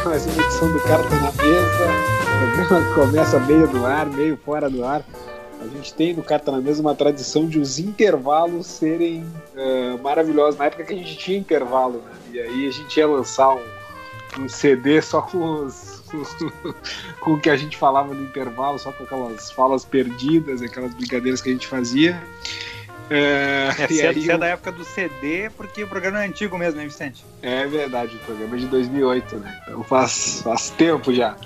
[0.00, 1.86] agora mais uma edição do Carta na Mesa.
[2.34, 5.04] O programa começa meio no ar, meio fora do ar.
[5.60, 9.22] A gente tem no Carta na Mesa uma tradição de os intervalos serem
[9.54, 10.58] uh, maravilhosos.
[10.58, 12.12] Na época que a gente tinha intervalo, né?
[12.32, 13.60] E aí a gente ia lançar um,
[14.38, 16.00] um CD só com os
[17.20, 21.40] com o que a gente falava no intervalo, só com aquelas falas perdidas, aquelas brincadeiras
[21.40, 22.20] que a gente fazia.
[23.10, 26.78] É, é, é, se é da época do CD, porque o programa é antigo mesmo,
[26.80, 27.24] né, Vicente?
[27.42, 29.60] É verdade, o programa é de 2008, né?
[29.66, 31.36] Então faz, faz tempo já.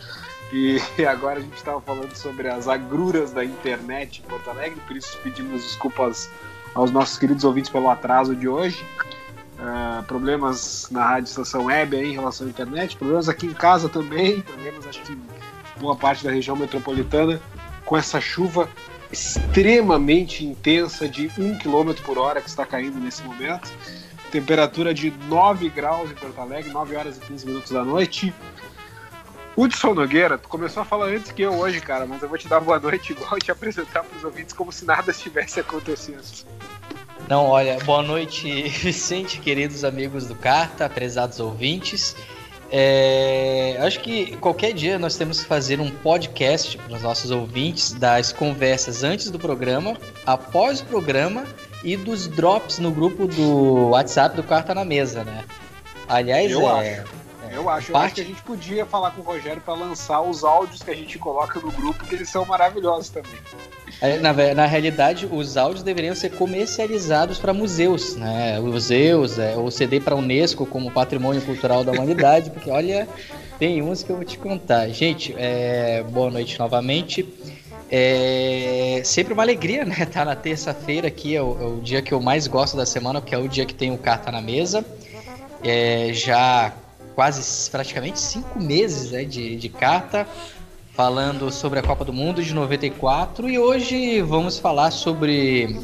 [0.53, 4.95] E agora a gente estava falando sobre as agruras da internet em Porto Alegre, por
[4.95, 6.31] isso pedimos desculpas
[6.75, 8.85] aos nossos queridos ouvintes pelo atraso de hoje.
[9.55, 13.89] Uh, problemas na rádio estação web aí, em relação à internet, problemas aqui em casa
[13.89, 17.41] também, problemas acho que em boa parte da região metropolitana
[17.85, 18.69] com essa chuva
[19.15, 23.73] extremamente intensa de 1 km por hora que está caindo nesse momento.
[24.31, 28.35] Temperatura de 9 graus em Porto Alegre, 9 horas e 15 minutos da noite.
[29.57, 32.49] Hudson Nogueira, tu começou a falar antes que eu hoje, cara, mas eu vou te
[32.49, 36.25] dar boa noite igual e te apresentar para os ouvintes como se nada estivesse acontecendo.
[37.29, 42.17] Não, olha, boa noite, Vicente, queridos amigos do Carta, prezados ouvintes.
[42.77, 47.93] É, acho que qualquer dia nós temos que fazer um podcast para os nossos ouvintes
[47.93, 51.45] das conversas antes do programa, após o programa
[51.85, 55.45] e dos drops no grupo do WhatsApp do Carta na Mesa, né?
[56.09, 57.05] Aliás, eu é, acho.
[57.55, 57.93] Eu acho.
[57.93, 57.95] Parte...
[57.95, 60.91] Eu acho que a gente podia falar com o Rogério para lançar os áudios que
[60.91, 63.33] a gente coloca no grupo, que eles são maravilhosos também.
[64.01, 68.59] É, na, na realidade, os áudios deveriam ser comercializados para museus, né?
[68.61, 73.09] Museus, é, ou CD para a Unesco como Patrimônio Cultural da Humanidade, porque olha,
[73.59, 74.89] tem uns que eu vou te contar.
[74.89, 77.27] Gente, é, boa noite novamente.
[77.91, 79.95] É sempre uma alegria, né?
[79.95, 82.85] Estar tá na terça-feira aqui, é o, é o, dia que eu mais gosto da
[82.85, 84.85] semana, porque é o dia que tem o carta na mesa.
[85.63, 86.73] É, já
[87.15, 90.27] quase praticamente cinco meses né, de, de carta
[90.95, 95.77] falando sobre a Copa do Mundo de 94 e hoje vamos falar sobre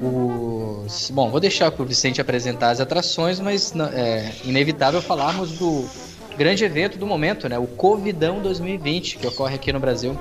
[0.00, 1.10] os.
[1.10, 5.88] Bom, vou deixar para o Vicente apresentar as atrações, mas é inevitável falarmos do
[6.36, 7.58] grande evento do momento, né?
[7.58, 10.18] O Covidão 2020, que ocorre aqui no Brasil.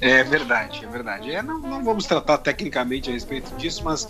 [0.00, 1.30] É verdade, é verdade.
[1.32, 4.08] É, não, não vamos tratar tecnicamente a respeito disso, mas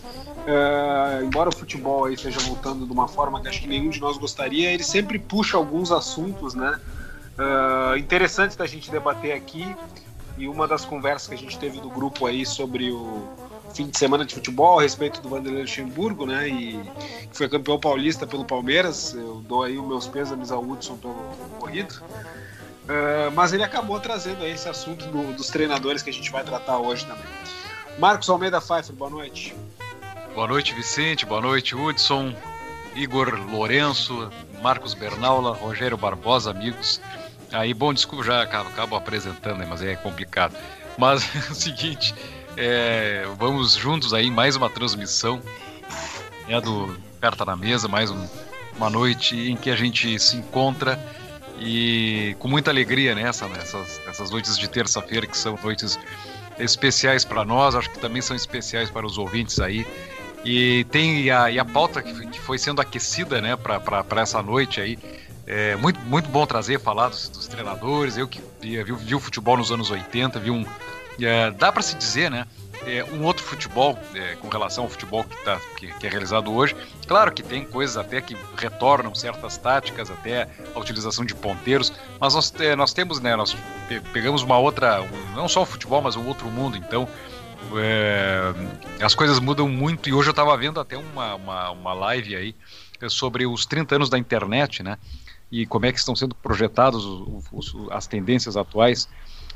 [0.49, 4.01] uh, embora o futebol aí esteja voltando de uma forma que acho que nenhum de
[4.01, 6.81] nós gostaria, ele sempre puxa alguns assuntos, né?
[7.39, 9.65] uh, interessantes da gente debater aqui.
[10.37, 13.27] E uma das conversas que a gente teve do grupo aí sobre o
[13.75, 16.49] fim de semana de futebol a respeito do Vanderlei Luxemburgo, né?
[16.49, 16.81] E
[17.29, 19.15] que foi campeão paulista pelo Palmeiras.
[19.15, 21.15] Eu dou aí os meus pêsames ao Hudson pelo
[21.59, 21.93] corrido.
[22.85, 26.45] Uh, mas ele acabou trazendo aí esse assunto do, dos treinadores que a gente vai
[26.45, 27.25] tratar hoje também.
[27.99, 29.57] Marcos Almeida Pfeiffer, boa noite.
[30.35, 31.27] Boa noite, Vicente.
[31.27, 32.35] Boa noite, Hudson.
[32.95, 34.31] Igor Lourenço,
[34.63, 37.01] Marcos Bernaula, Rogério Barbosa, amigos.
[37.53, 40.57] Aí, bom, desculpa, já acabo, acabo apresentando, né, mas é complicado.
[40.97, 42.15] Mas é o seguinte,
[42.57, 45.41] é, vamos juntos aí, mais uma transmissão
[46.49, 48.27] é do Carta na Mesa, mais um,
[48.77, 50.99] uma noite em que a gente se encontra
[51.61, 55.99] e com muita alegria nessa, nessas, nessas noites de terça-feira, que são noites
[56.59, 59.87] especiais para nós, acho que também são especiais para os ouvintes aí.
[60.45, 64.99] E tem a, e a pauta que foi sendo aquecida né, para essa noite aí
[65.51, 68.19] é muito, muito bom trazer, falar dos, dos treinadores.
[68.19, 70.65] Eu que vi, vi, o futebol nos anos 80, vi um.
[71.19, 72.47] É, dá para se dizer, né?
[72.87, 76.53] É, um outro futebol é, com relação ao futebol que, tá, que, que, é realizado
[76.53, 76.77] hoje.
[77.07, 82.35] Claro que tem coisas até que retornam certas táticas, até a utilização de ponteiros, mas
[82.35, 83.35] nós, é, nós temos, né?
[83.35, 83.57] Nós
[84.13, 85.03] pegamos uma outra,
[85.35, 86.77] não só o futebol, mas um outro mundo.
[86.77, 87.09] Então,
[87.77, 88.55] é,
[89.03, 90.09] as coisas mudam muito.
[90.09, 92.55] E hoje eu estava vendo até uma, uma, uma live aí
[93.09, 94.99] sobre os 30 anos da internet, né?
[95.51, 99.09] e como é que estão sendo projetados os, os, as tendências atuais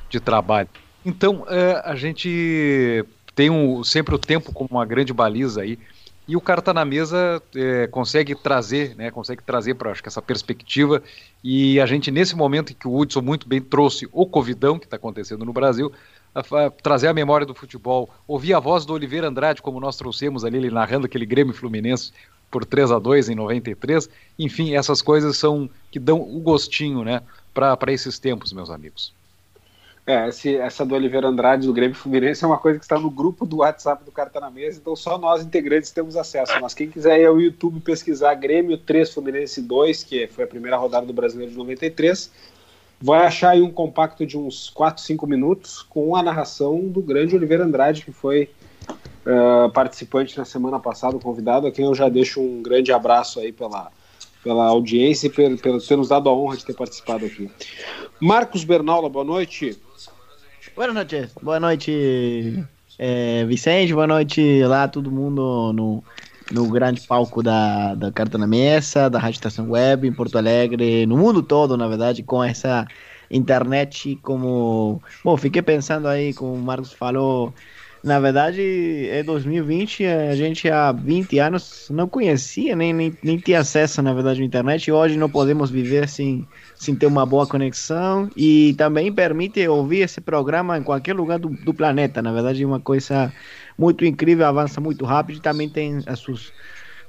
[0.09, 0.69] de trabalho.
[1.05, 3.05] Então, é, a gente
[3.35, 5.79] tem um, sempre o tempo como uma grande baliza aí,
[6.29, 11.03] e o cara está na mesa, é, consegue trazer, né, consegue trazer para essa perspectiva,
[11.43, 14.87] e a gente, nesse momento em que o Hudson muito bem trouxe o Covidão, que
[14.87, 15.93] está acontecendo no Brasil,
[16.83, 20.57] trazer a memória do futebol, ouvir a voz do Oliveira Andrade, como nós trouxemos ali,
[20.57, 22.13] ele narrando aquele Grêmio Fluminense
[22.51, 24.09] por 3 a 2 em 93.
[24.39, 29.13] Enfim, essas coisas são que dão o gostinho, né, para esses tempos, meus amigos.
[30.05, 33.09] É, esse, essa do Oliveira Andrade do Grêmio Fluminense é uma coisa que está no
[33.09, 36.53] grupo do WhatsApp do Carta na Mesa, então só nós integrantes temos acesso.
[36.61, 40.77] Mas quem quiser ir ao YouTube pesquisar Grêmio 3 Fluminense 2, que foi a primeira
[40.77, 42.33] rodada do Brasileiro de 93,
[43.03, 47.35] vai achar aí um compacto de uns 4, 5 minutos com a narração do grande
[47.35, 48.49] Oliveira Andrade, que foi
[49.27, 53.53] uh, participante na semana passada, convidado, a quem eu já deixo um grande abraço aí
[53.53, 53.91] pela,
[54.45, 57.51] pela audiência e pelo, pelo ter nos dado a honra de ter participado aqui.
[58.21, 59.77] Marcos Bernaula, boa noite.
[60.77, 61.29] Boa noite.
[61.43, 62.65] Boa noite,
[62.99, 63.93] é, Vicente.
[63.93, 66.05] Boa noite lá, todo mundo no,
[66.53, 71.07] no grande palco da, da Carta na Mesa, da Rádio Estação Web em Porto Alegre,
[71.07, 72.87] no mundo todo, na verdade, com essa
[73.31, 75.03] internet como...
[75.25, 77.55] Bom, fiquei pensando aí, como o Marcos falou,
[78.03, 83.61] na verdade, é 2020, a gente há 20 anos não conhecia, nem, nem, nem tinha
[83.61, 84.89] acesso, na verdade, à internet.
[84.89, 88.29] E hoje não podemos viver sem, sem ter uma boa conexão.
[88.37, 92.21] E também permite ouvir esse programa em qualquer lugar do, do planeta.
[92.21, 93.33] Na verdade, é uma coisa
[93.79, 96.53] muito incrível, avança muito rápido e também tem as suas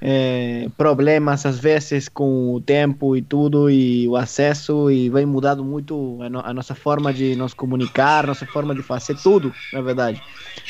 [0.06, 5.64] é, problemas às vezes com o tempo e tudo e o acesso e vem mudando
[5.64, 9.80] muito a, no, a nossa forma de nos comunicar, nossa forma de fazer tudo, na
[9.80, 10.22] verdade.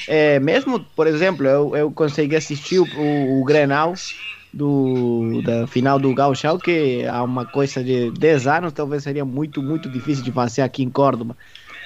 [0.07, 4.05] É, mesmo, por exemplo, eu, eu consegui assistir o, o, o Grenal
[4.53, 9.61] do, da final do Gauchão, que há uma coisa de 10 anos talvez seria muito,
[9.63, 11.37] muito difícil de fazer aqui em Córdoba.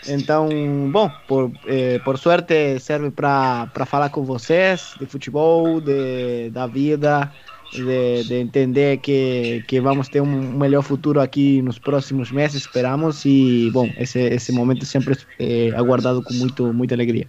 [0.07, 0.49] Então,
[0.91, 7.33] bom, por, eh, por sorte serve para falar com vocês de futebol, de, da vida,
[7.73, 13.25] de, de entender que, que vamos ter um melhor futuro aqui nos próximos meses, esperamos.
[13.25, 17.29] E, bom, esse, esse momento sempre é aguardado com muito, muita alegria.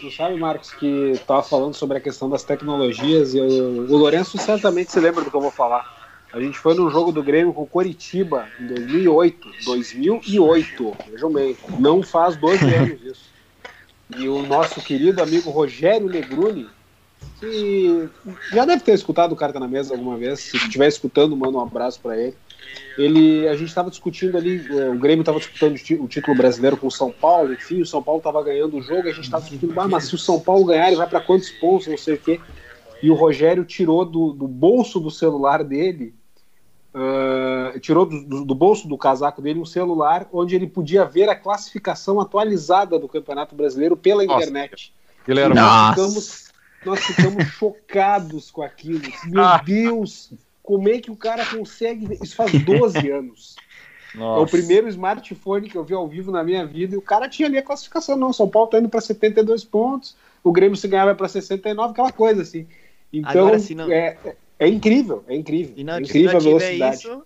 [0.00, 4.38] Tu sabe, Marcos, que estava falando sobre a questão das tecnologias e eu, o Lourenço
[4.38, 6.03] certamente se lembra do que eu vou falar.
[6.34, 9.48] A gente foi num jogo do Grêmio com o Coritiba em 2008.
[9.64, 13.30] 2008, vejam bem, não faz 12 anos isso.
[14.18, 16.66] E o nosso querido amigo Rogério Negruni,
[17.38, 18.08] que
[18.50, 21.60] já deve ter escutado o Carta na Mesa alguma vez, se estiver escutando, manda um
[21.60, 22.34] abraço para ele.
[22.98, 26.88] Ele, a gente estava discutindo ali, eh, o Grêmio estava disputando o título brasileiro com
[26.88, 29.80] o São Paulo, enfim, o São Paulo estava ganhando o jogo, a gente estava discutindo,
[29.80, 32.18] ah, mas se o São Paulo ganhar, ele vai para quantos pontos, não sei o
[32.18, 32.40] quê.
[33.00, 36.12] E o Rogério tirou do, do bolso do celular dele
[36.94, 41.34] Uh, tirou do, do, bolso do casaco dele um celular onde ele podia ver a
[41.34, 44.94] classificação atualizada do Campeonato Brasileiro pela Nossa, internet.
[45.26, 46.52] Ele era nós ficamos,
[46.84, 49.02] nós ficamos chocados com aquilo.
[49.26, 49.58] Meu ah.
[49.58, 50.32] Deus,
[50.62, 52.16] como é que o cara consegue.
[52.22, 53.56] Isso faz 12 anos.
[54.14, 54.40] Nossa.
[54.40, 57.28] É o primeiro smartphone que eu vi ao vivo na minha vida e o cara
[57.28, 58.16] tinha ali a classificação.
[58.16, 62.12] Não, São Paulo tá indo para 72 pontos, o Grêmio se ganhava para 69, aquela
[62.12, 62.66] coisa assim.
[63.12, 63.90] Então, Agora, não...
[63.90, 64.16] é,
[64.64, 65.74] é incrível, é incrível.
[65.76, 67.22] E não, é incrível se não tiver isso,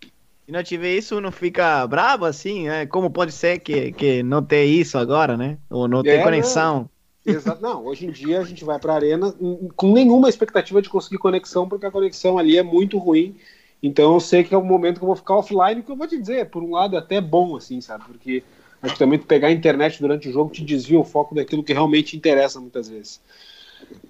[0.47, 2.87] se não tiver isso, não fica brabo assim, né?
[2.87, 5.59] Como pode ser que, que não tem isso agora, né?
[5.69, 6.89] Ou não tem é, conexão.
[7.25, 7.35] Não.
[7.35, 7.61] Exato.
[7.63, 9.35] Não, hoje em dia a gente vai para a arena
[9.77, 13.37] com nenhuma expectativa de conseguir conexão, porque a conexão ali é muito ruim.
[13.83, 16.07] Então eu sei que é um momento que eu vou ficar offline, que eu vou
[16.07, 18.05] te dizer, por um lado é até bom, assim, sabe?
[18.05, 18.43] Porque
[18.83, 21.73] acho que também pegar a internet durante o jogo te desvia o foco daquilo que
[21.73, 23.21] realmente interessa muitas vezes.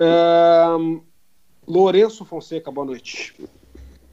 [0.00, 1.00] Um,
[1.69, 3.35] Lourenço Fonseca, boa noite.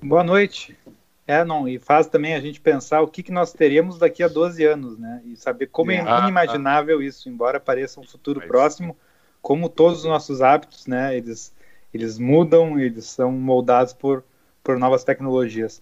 [0.04, 0.78] Boa noite.
[1.26, 4.28] É, não, e faz também a gente pensar o que, que nós teremos daqui a
[4.28, 5.22] 12 anos, né?
[5.26, 7.04] E saber como é ah, inimaginável ah.
[7.04, 8.50] isso, embora pareça um futuro Mas...
[8.50, 8.98] próximo,
[9.42, 11.16] como todos os nossos hábitos, né?
[11.16, 11.56] Eles,
[11.94, 14.24] eles mudam, eles são moldados por,
[14.62, 15.82] por novas tecnologias.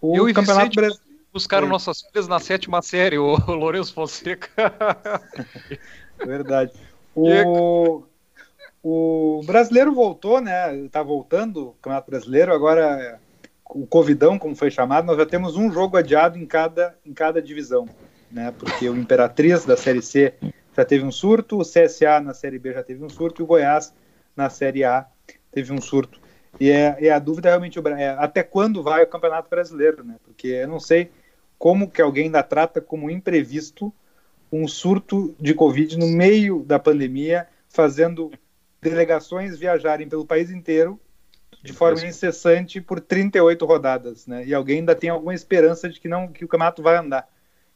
[0.00, 1.70] O Eu Campeonato Brasileiro buscaram é.
[1.70, 4.50] nossas filhas na sétima série, o Lourenço Fonseca.
[6.18, 6.72] Verdade.
[7.16, 8.02] O,
[8.84, 10.76] o brasileiro voltou, né?
[10.76, 12.52] Está voltando o Campeonato Brasileiro.
[12.52, 13.18] Agora,
[13.64, 17.40] o Covidão, como foi chamado, nós já temos um jogo adiado em cada, em cada
[17.40, 17.88] divisão,
[18.30, 18.52] né?
[18.58, 20.34] Porque o Imperatriz da Série C
[20.76, 23.46] já teve um surto, o CSA na Série B já teve um surto e o
[23.46, 23.94] Goiás
[24.36, 25.06] na Série A
[25.50, 26.20] teve um surto.
[26.60, 30.16] E, é, e a dúvida é realmente é, até quando vai o Campeonato Brasileiro, né?
[30.22, 31.10] Porque eu não sei
[31.58, 33.90] como que alguém ainda trata como imprevisto
[34.52, 38.30] um surto de Covid no meio da pandemia, fazendo
[38.84, 41.00] delegações viajarem pelo país inteiro
[41.62, 44.44] de forma incessante por 38 rodadas, né?
[44.44, 47.26] E alguém ainda tem alguma esperança de que não que o campeonato vai andar.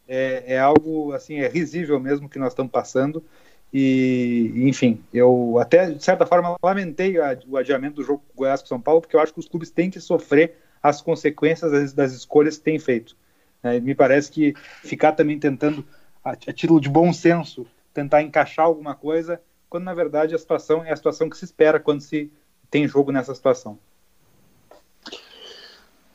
[0.06, 3.24] É, é algo assim, é risível mesmo que nós estamos passando.
[3.72, 8.68] E, enfim, eu até de certa forma lamentei a, o adiamento do jogo Goiás com
[8.68, 12.12] São Paulo, porque eu acho que os clubes têm que sofrer as consequências das, das
[12.12, 13.16] escolhas que têm feito.
[13.62, 15.82] É, me parece que ficar também tentando,
[16.22, 20.84] a, a título de bom senso, tentar encaixar alguma coisa quando na verdade a situação
[20.84, 22.30] é a situação que se espera quando se
[22.70, 23.78] tem jogo nessa situação.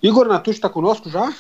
[0.02, 1.34] Igor Natucci está conosco já?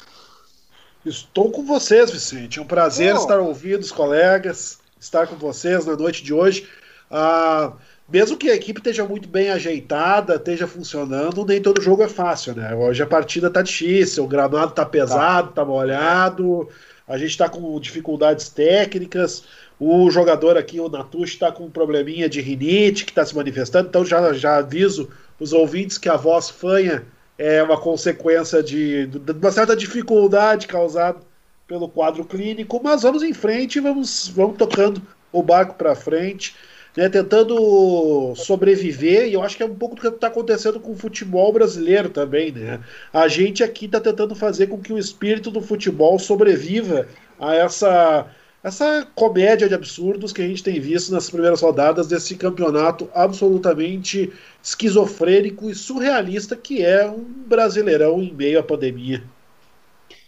[1.06, 2.60] Estou com vocês, Vicente.
[2.60, 3.18] É um prazer Oh.
[3.18, 6.68] estar ouvindo os colegas, estar com vocês na noite de hoje.
[7.12, 7.74] Ah,
[8.08, 12.56] mesmo que a equipe esteja muito bem ajeitada, esteja funcionando, nem todo jogo é fácil,
[12.56, 12.74] né?
[12.74, 16.70] Hoje a partida tá difícil, o gramado tá pesado, tá, molhado,
[17.06, 19.44] a gente tá com dificuldades técnicas.
[19.86, 23.90] O jogador aqui, o Natucci, está com um probleminha de rinite que está se manifestando,
[23.90, 27.04] então já, já aviso os ouvintes que a voz fanha
[27.38, 31.20] é uma consequência de, de uma certa dificuldade causada
[31.68, 35.02] pelo quadro clínico, mas vamos em frente, vamos, vamos tocando
[35.34, 36.56] o barco para frente,
[36.96, 40.94] né, tentando sobreviver, e eu acho que é um pouco do que está acontecendo com
[40.94, 42.80] o futebol brasileiro também, né?
[43.12, 47.06] A gente aqui está tentando fazer com que o espírito do futebol sobreviva
[47.38, 48.28] a essa
[48.64, 54.32] essa comédia de absurdos que a gente tem visto nas primeiras rodadas desse campeonato absolutamente
[54.64, 59.22] esquizofrênico e surrealista que é um brasileirão em meio à pandemia.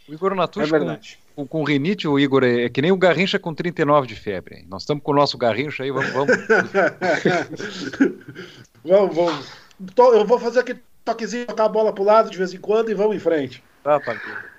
[0.08, 1.18] O Igor É Natucci verdade.
[1.34, 4.16] com, com, com rinite, o Igor é, é que nem o Garrincha com 39 de
[4.16, 4.66] febre.
[4.68, 6.12] Nós estamos com o nosso Garrincha aí, vamos.
[6.12, 6.36] vamos.
[8.84, 9.48] vamos, vamos.
[9.98, 12.94] Eu vou fazer aquele toquezinho, tocar a bola pro lado de vez em quando e
[12.94, 13.64] vamos em frente.
[13.82, 14.55] Tá, partido.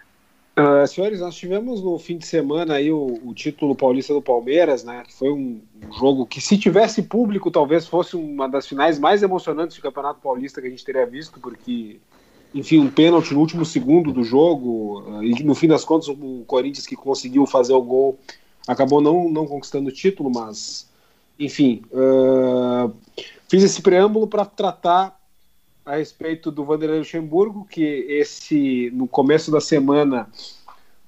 [0.59, 4.83] Ah, senhores, nós tivemos no fim de semana aí o, o título paulista do Palmeiras,
[4.83, 5.03] né?
[5.07, 9.23] Que foi um, um jogo que, se tivesse público, talvez fosse uma das finais mais
[9.23, 12.01] emocionantes do Campeonato Paulista que a gente teria visto, porque,
[12.55, 16.43] enfim, um pênalti no último segundo do jogo, ah, e no fim das contas, o
[16.47, 18.19] Corinthians que conseguiu fazer o gol
[18.67, 20.91] acabou não, não conquistando o título, mas,
[21.39, 22.91] enfim, ah,
[23.47, 25.16] fiz esse preâmbulo para tratar
[25.87, 30.29] a respeito do Vanderlei Luxemburgo, que esse no começo da semana,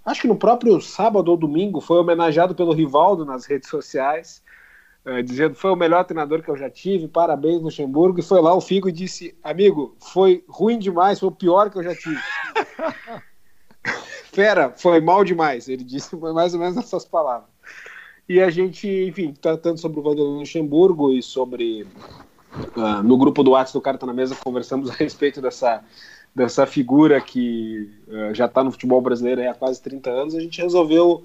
[0.07, 4.41] acho que no próprio sábado ou domingo, foi homenageado pelo Rivaldo nas redes sociais,
[5.05, 8.55] eh, dizendo foi o melhor treinador que eu já tive, parabéns Luxemburgo, e foi lá
[8.55, 12.21] o Figo e disse, amigo, foi ruim demais, foi o pior que eu já tive.
[14.33, 17.51] Fera, foi mal demais, ele disse foi mais ou menos essas palavras.
[18.29, 21.85] E a gente, enfim, tratando sobre o Vanderlei Luxemburgo e sobre
[22.77, 25.83] Uh, no grupo do WhatsApp do Cara Tá Na Mesa conversamos a respeito dessa,
[26.35, 30.35] dessa figura que uh, já está no futebol brasileiro há quase 30 anos.
[30.35, 31.25] A gente resolveu,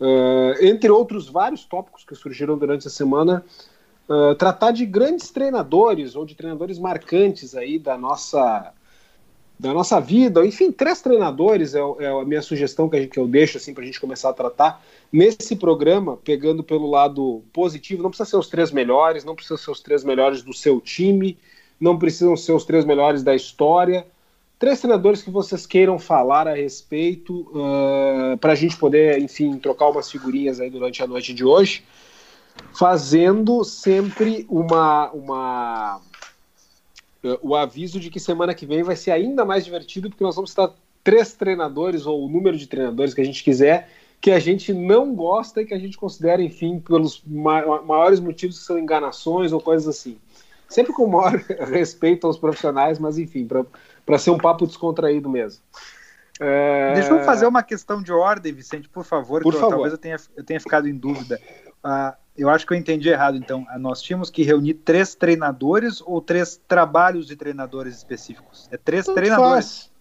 [0.00, 3.44] uh, entre outros vários tópicos que surgiram durante a semana,
[4.38, 8.70] tratar de grandes treinadores ou de treinadores marcantes aí da nossa
[9.58, 13.26] da nossa vida, enfim, três treinadores é, é a minha sugestão que, gente, que eu
[13.26, 14.82] deixo assim para a gente começar a tratar
[15.12, 19.70] nesse programa, pegando pelo lado positivo, não precisa ser os três melhores, não precisa ser
[19.70, 21.38] os três melhores do seu time,
[21.80, 24.06] não precisam ser os três melhores da história.
[24.58, 29.88] Três treinadores que vocês queiram falar a respeito, uh, para a gente poder, enfim, trocar
[29.88, 31.84] umas figurinhas aí durante a noite de hoje,
[32.72, 35.10] fazendo sempre uma.
[35.12, 36.00] uma
[37.42, 40.50] o aviso de que semana que vem vai ser ainda mais divertido, porque nós vamos
[40.50, 40.70] estar
[41.02, 43.88] três treinadores, ou o número de treinadores que a gente quiser,
[44.20, 48.58] que a gente não gosta e que a gente considera, enfim, pelos ma maiores motivos
[48.58, 50.18] que são enganações ou coisas assim.
[50.68, 51.36] Sempre com o maior
[51.68, 53.46] respeito aos profissionais, mas enfim,
[54.04, 55.62] para ser um papo descontraído mesmo.
[56.40, 56.94] É...
[56.94, 59.74] Deixa eu fazer uma questão de ordem, Vicente, por favor, por que eu, favor.
[59.74, 61.38] talvez eu tenha, eu tenha ficado em dúvida.
[61.84, 63.66] Uh, eu acho que eu entendi errado, então.
[63.78, 68.68] Nós tínhamos que reunir três treinadores ou três trabalhos de treinadores específicos?
[68.70, 69.82] É três tanto treinadores.
[69.82, 69.93] Faz.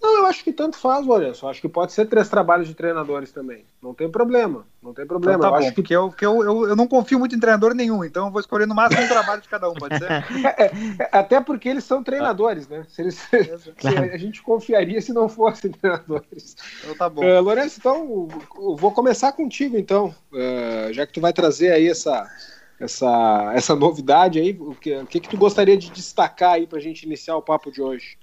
[0.00, 1.50] Não, eu acho que tanto faz, olha só.
[1.50, 3.64] Acho que pode ser três trabalhos de treinadores também.
[3.82, 4.66] Não tem problema.
[4.82, 5.36] Não tem problema.
[5.36, 7.36] Então, tá eu bom, acho que porque eu, que eu, eu, eu, não confio muito
[7.36, 9.98] em treinador nenhum, então eu vou escolher no máximo um trabalho de cada um, pode
[9.98, 10.10] ser?
[10.58, 12.86] É, até porque eles são treinadores, né?
[12.88, 13.16] Se, eles,
[13.78, 16.56] se a gente confiaria se não fossem treinadores.
[16.82, 17.22] Então tá bom.
[17.22, 20.14] Uh, Lourenço, então, eu vou começar contigo, então.
[20.32, 22.26] Uh, já que tu vai trazer aí essa,
[22.80, 26.80] essa, essa novidade aí, o que, o que, que tu gostaria de destacar aí pra
[26.80, 28.16] gente iniciar o papo de hoje?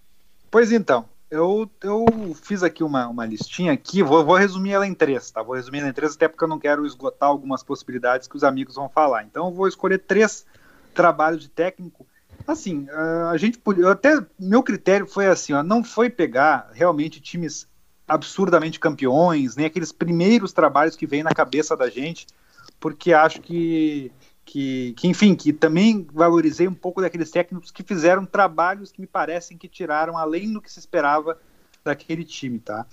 [0.49, 2.05] Pois então, eu, eu
[2.41, 5.43] fiz aqui uma, uma listinha aqui, vou, vou resumir ela em três, tá?
[5.43, 8.43] Vou resumir ela em três, até porque eu não quero esgotar algumas possibilidades que os
[8.43, 9.23] amigos vão falar.
[9.23, 10.45] Então eu vou escolher três
[10.93, 12.05] trabalhos de técnico.
[12.47, 12.87] Assim,
[13.29, 13.91] a gente podia.
[13.91, 17.67] Até meu critério foi assim, ó, não foi pegar realmente times
[18.07, 22.25] absurdamente campeões, nem aqueles primeiros trabalhos que vem na cabeça da gente,
[22.79, 24.11] porque acho que
[24.47, 29.05] que, que, enfim, que também valorizei um pouco daqueles técnicos que fizeram trabalhos que me
[29.05, 31.37] parecem que tiraram além do que se esperava
[31.83, 32.85] daquele time, tá?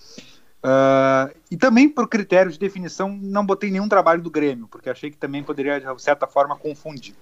[0.65, 5.13] Uh, e também por critério de definição não botei nenhum trabalho do Grêmio, porque achei
[5.13, 7.15] que também poderia de certa forma confundir.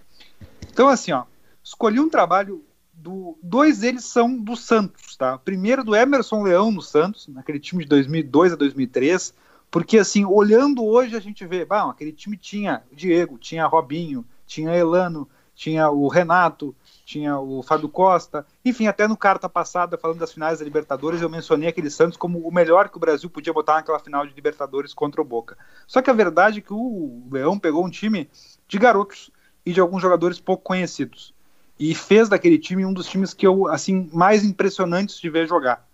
[0.70, 1.24] Então assim, ó,
[1.62, 5.36] escolhi um trabalho do dois deles são do Santos, tá?
[5.36, 9.34] Primeiro do Emerson Leão no Santos, naquele time de 2002 a 2003,
[9.72, 14.70] porque, assim, olhando hoje, a gente vê, bom, aquele time tinha Diego, tinha Robinho, tinha
[14.76, 16.76] Elano, tinha o Renato,
[17.06, 21.30] tinha o Fábio Costa, enfim, até no carta passada, falando das finais da Libertadores, eu
[21.30, 24.92] mencionei aquele Santos como o melhor que o Brasil podia botar naquela final de Libertadores
[24.92, 25.56] contra o Boca.
[25.86, 28.28] Só que a verdade é que o Leão pegou um time
[28.68, 29.30] de garotos
[29.64, 31.32] e de alguns jogadores pouco conhecidos
[31.78, 35.88] e fez daquele time um dos times que eu assim mais impressionantes de ver jogar.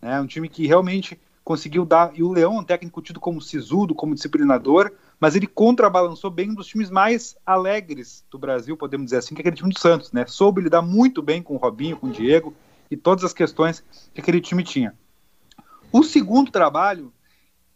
[0.00, 3.40] É um time que realmente conseguiu dar e o Leão é um técnico tido como
[3.40, 9.06] sisudo, como disciplinador, mas ele contrabalançou bem um dos times mais alegres do Brasil, podemos
[9.06, 10.24] dizer assim, que é aquele time do Santos, né?
[10.26, 12.54] Soube lidar muito bem com o Robinho, com o Diego
[12.90, 13.84] e todas as questões
[14.14, 14.94] que aquele time tinha.
[15.92, 17.12] O segundo trabalho,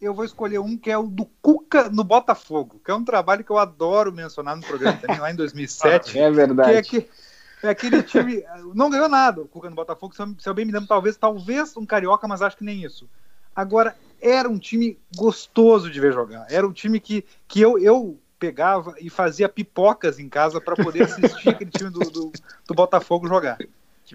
[0.01, 3.45] eu vou escolher um que é o do Cuca no Botafogo, que é um trabalho
[3.45, 6.17] que eu adoro mencionar no programa também, lá em 2007.
[6.19, 6.89] É verdade.
[6.89, 7.09] Que é, que,
[7.65, 8.43] é aquele time.
[8.75, 11.19] Não ganhou nada o Cuca no Botafogo, se eu, se eu bem me lembro, talvez,
[11.19, 13.07] talvez um carioca, mas acho que nem isso.
[13.59, 16.47] Agora, era um time gostoso de ver jogar.
[16.49, 21.03] Era um time que, que eu, eu pegava e fazia pipocas em casa para poder
[21.03, 22.33] assistir aquele time do, do,
[22.69, 23.59] do, Botafogo jogar.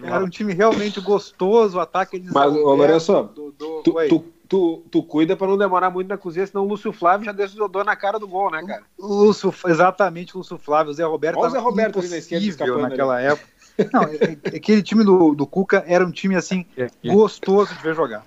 [0.02, 3.82] Era um time realmente gostoso, o ataque eles Mas, ô, Lourenço, do, do...
[3.82, 7.26] Tu, tu, tu, tu, cuida para não demorar muito na cozinha, senão o Lúcio Flávio
[7.26, 8.84] já desodou na cara do gol, né, cara?
[8.96, 11.36] O Lúcio, exatamente, o Lúcio Flávio, o Zé Roberto.
[11.36, 13.26] Olha o Zé Roberto ali na esquerda naquela ali.
[13.26, 13.52] época.
[13.92, 14.14] Não, é,
[14.52, 16.64] é, aquele time do, do Cuca era um time assim,
[17.04, 18.24] gostoso de ver jogar.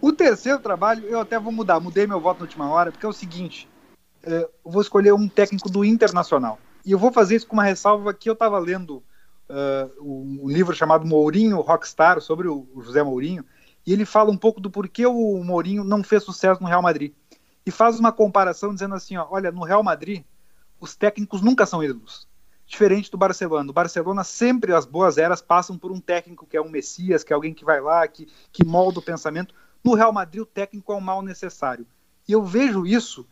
[0.00, 3.08] O terceiro trabalho, eu até vou mudar, mudei meu voto na última hora, porque é
[3.08, 3.68] o seguinte:
[4.22, 6.58] é, eu vou escolher um técnico do Internacional.
[6.84, 9.02] E eu vou fazer isso com uma ressalva que eu estava lendo
[9.50, 13.44] uh, um livro chamado Mourinho Rockstar, sobre o José Mourinho,
[13.86, 17.12] e ele fala um pouco do porquê o Mourinho não fez sucesso no Real Madrid.
[17.66, 20.24] E faz uma comparação dizendo assim: ó, olha, no Real Madrid,
[20.80, 22.26] os técnicos nunca são ídolos.
[22.66, 23.64] Diferente do Barcelona.
[23.64, 27.32] No Barcelona, sempre as boas eras passam por um técnico que é um Messias, que
[27.32, 29.54] é alguém que vai lá, que, que molda o pensamento.
[29.82, 31.86] No Real Madrid, o técnico é o mal necessário.
[32.28, 33.26] E eu vejo isso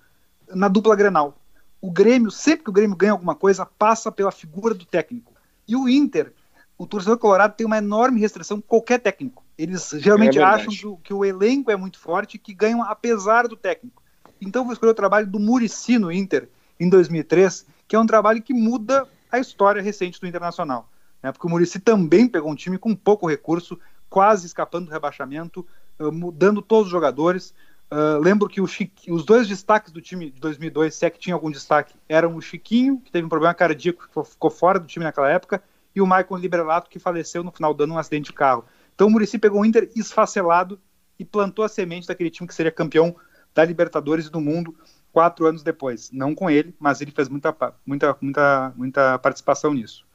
[0.49, 1.39] na dupla Grenal.
[1.81, 5.33] O Grêmio, sempre que o Grêmio ganha alguma coisa, passa pela figura do técnico.
[5.67, 6.33] E o Inter,
[6.77, 9.45] o torcedor colorado tem uma enorme restrição com qualquer técnico.
[9.57, 12.83] Eles geralmente é acham que o, que o, elenco é muito forte e que ganham
[12.83, 14.03] apesar do técnico.
[14.41, 18.41] Então vou escolher o trabalho do Murici no Inter, em 2003, que é um trabalho
[18.41, 20.89] que muda a história recente do Internacional.
[21.21, 21.33] Né?
[21.33, 25.67] Porque o Murici também pegou um time com pouco recurso, quase escapando do rebaixamento,
[26.01, 27.55] mudando todos os jogadores.
[27.91, 31.51] Uh, lembro que os dois destaques do time de 2002, se é que tinha algum
[31.51, 35.63] destaque, eram o Chiquinho, que teve um problema cardíaco, ficou fora do time naquela época,
[35.95, 38.65] e o Michael Liberato, que faleceu no final do ano num acidente de carro.
[38.95, 40.79] Então o Murici pegou o Inter esfacelado
[41.19, 43.17] e plantou a semente daquele time que seria campeão
[43.55, 44.77] da Libertadores e do mundo
[45.13, 46.11] quatro anos depois.
[46.13, 50.07] Não com ele, mas ele fez muita, muita, muita, muita participação nisso.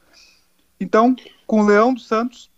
[0.78, 1.14] Então,
[1.46, 2.50] com o Leão dos Santos,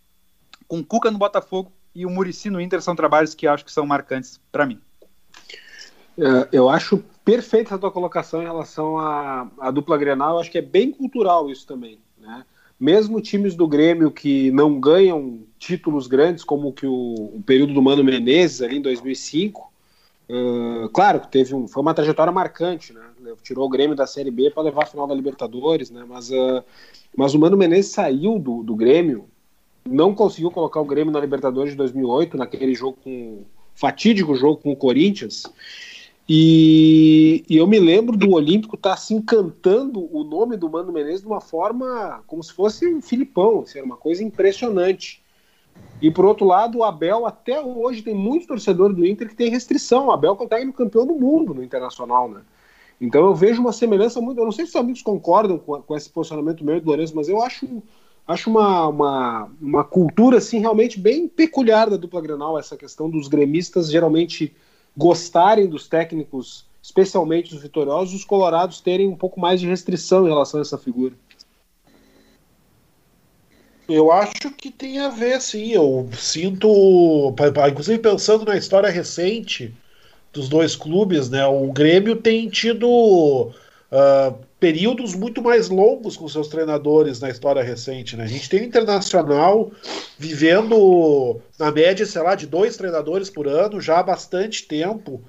[0.67, 3.71] com o Cuca no Botafogo e o Murici no Inter são trabalhos que acho que
[3.71, 4.79] são marcantes para mim.
[6.15, 10.35] É, eu acho perfeita a tua colocação em relação à, à dupla Grenal.
[10.35, 12.45] Eu acho que é bem cultural isso também, né?
[12.79, 17.81] Mesmo times do Grêmio que não ganham títulos grandes, como que o, o período do
[17.81, 19.73] Mano Menezes ali em 2005,
[20.29, 23.01] uh, claro que teve um, foi uma trajetória marcante, né?
[23.41, 26.05] Tirou o Grêmio da Série B para levar a final da Libertadores, né?
[26.07, 26.63] Mas, uh,
[27.15, 29.27] mas o Mano Menezes saiu do, do Grêmio
[29.87, 33.43] não conseguiu colocar o Grêmio na Libertadores de 2008, naquele jogo com
[33.75, 35.43] fatídico jogo com o Corinthians.
[36.29, 40.91] E, e, eu me lembro do Olímpico estar tá, assim cantando o nome do Mano
[40.91, 45.23] Menezes de uma forma como se fosse um Filipão, assim, era uma coisa impressionante.
[46.01, 49.49] E por outro lado, o Abel até hoje tem muitos torcedores do Inter que tem
[49.49, 50.07] restrição.
[50.07, 52.41] O Abel é o técnico campeão do mundo no Internacional, né?
[52.99, 54.39] Então eu vejo uma semelhança muito.
[54.39, 57.15] Eu não sei se os amigos concordam com, com esse posicionamento meu e do Lourenço,
[57.15, 57.81] mas eu acho
[58.27, 63.27] acho uma, uma, uma cultura assim realmente bem peculiar da dupla Grenal essa questão dos
[63.27, 64.53] gremistas geralmente
[64.95, 70.29] gostarem dos técnicos, especialmente dos vitoriosos, os colorados terem um pouco mais de restrição em
[70.29, 71.13] relação a essa figura.
[73.87, 75.71] Eu acho que tem a ver, sim.
[75.71, 77.33] Eu sinto,
[77.69, 79.73] inclusive pensando na história recente
[80.33, 81.45] dos dois clubes, né?
[81.45, 83.53] O Grêmio tem tido
[83.91, 88.15] uh, períodos muito mais longos com seus treinadores na história recente.
[88.15, 88.23] Né?
[88.23, 89.71] A gente tem o Internacional
[90.17, 95.21] vivendo na média, sei lá, de dois treinadores por ano já há bastante tempo.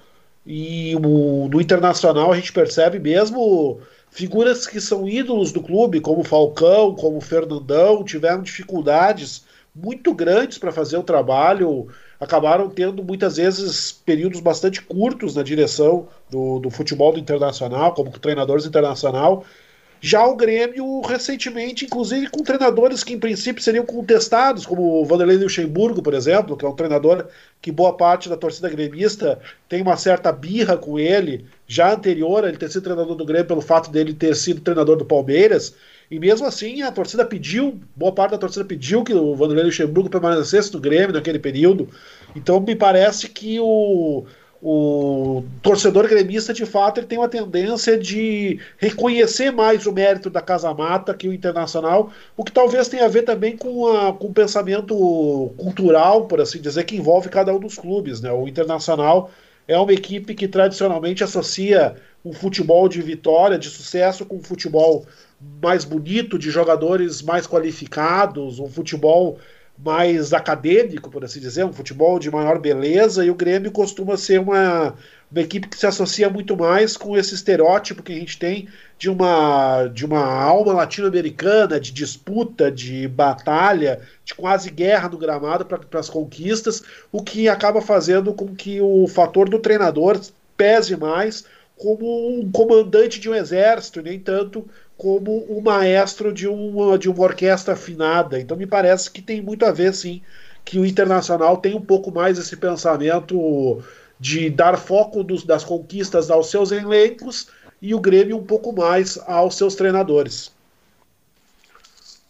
[0.47, 6.25] E o, no Internacional a gente percebe mesmo figuras que são ídolos do clube, como
[6.25, 9.45] Falcão, como Fernandão, tiveram dificuldades
[9.75, 11.89] muito grandes para fazer o trabalho
[12.21, 18.11] acabaram tendo muitas vezes períodos bastante curtos na direção do, do futebol do internacional, como
[18.11, 19.45] treinadores internacional.
[20.01, 25.37] Já o Grêmio, recentemente, inclusive com treinadores que em princípio seriam contestados, como o Vanderlei
[25.37, 27.27] Luxemburgo, por exemplo, que é um treinador
[27.61, 32.49] que boa parte da torcida gremista tem uma certa birra com ele, já anterior a
[32.49, 35.75] ele ter sido treinador do Grêmio pelo fato dele ter sido treinador do Palmeiras.
[36.11, 40.09] E mesmo assim, a torcida pediu, boa parte da torcida pediu que o Vanderlei Luxemburgo
[40.09, 41.89] permanecesse no Grêmio naquele período.
[42.35, 44.25] Então me parece que o,
[44.63, 50.41] o torcedor gremista, de fato, ele tem uma tendência de reconhecer mais o mérito da
[50.41, 54.29] Casa Mata que o Internacional, o que talvez tenha a ver também com, a, com
[54.29, 58.23] o pensamento cultural, por assim dizer, que envolve cada um dos clubes.
[58.23, 58.33] Né?
[58.33, 59.31] O Internacional
[59.69, 61.95] é uma equipe que tradicionalmente associa
[62.25, 65.07] um futebol de vitória, de sucesso, com um futebol
[65.63, 69.39] mais bonito, de jogadores mais qualificados, um futebol
[69.79, 74.41] mais acadêmico, por assim dizer, um futebol de maior beleza, e o Grêmio costuma ser
[74.41, 74.95] uma,
[75.31, 79.09] uma equipe que se associa muito mais com esse estereótipo que a gente tem de
[79.09, 86.01] uma, de uma alma latino-americana, de disputa, de batalha, de quase guerra no gramado para
[86.01, 90.21] as conquistas, o que acaba fazendo com que o fator do treinador
[90.57, 91.45] pese mais
[91.79, 97.23] como um comandante de um exército, nem tanto como o maestro de uma, de uma
[97.23, 98.39] orquestra afinada.
[98.39, 100.21] Então me parece que tem muito a ver, sim,
[100.65, 103.83] que o Internacional tem um pouco mais esse pensamento
[104.19, 107.49] de dar foco dos, das conquistas aos seus elencos
[107.81, 110.53] e o Grêmio um pouco mais aos seus treinadores.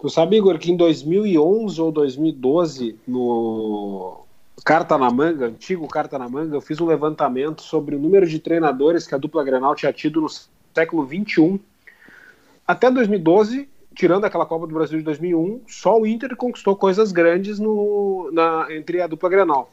[0.01, 4.28] Tu sabe, Igor, que em 2011 ou 2012, no
[4.65, 8.39] Carta na Manga, antigo Carta na Manga, eu fiz um levantamento sobre o número de
[8.39, 10.29] treinadores que a dupla Grenal tinha tido no
[10.75, 11.59] século 21
[12.67, 17.59] até 2012, tirando aquela Copa do Brasil de 2001, só o Inter conquistou coisas grandes
[17.59, 19.73] no, na, entre a dupla Grenal.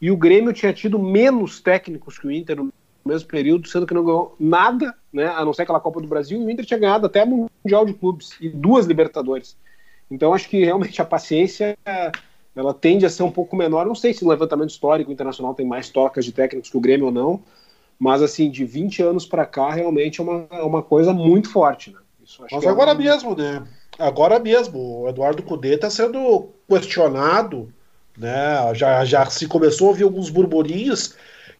[0.00, 2.72] E o Grêmio tinha tido menos técnicos que o Inter no
[3.04, 6.40] mesmo período, sendo que não ganhou nada, né, a não ser aquela Copa do Brasil,
[6.40, 9.56] e o Inter tinha ganhado até Mundial de Clubes e duas Libertadores.
[10.10, 11.76] Então acho que realmente a paciência
[12.54, 13.86] ela tende a ser um pouco menor.
[13.86, 17.06] Não sei se no levantamento histórico internacional tem mais tocas de técnicos que o Grêmio
[17.06, 17.40] ou não,
[17.98, 21.90] mas assim, de 20 anos para cá, realmente é uma, é uma coisa muito forte.
[21.90, 21.98] Né?
[22.50, 22.98] Mas agora é um...
[22.98, 23.62] mesmo, né?
[23.98, 27.72] Agora mesmo, o Eduardo Cudê está sendo questionado,
[28.16, 28.74] né?
[28.74, 31.14] Já, já se começou a ouvir alguns burburinhos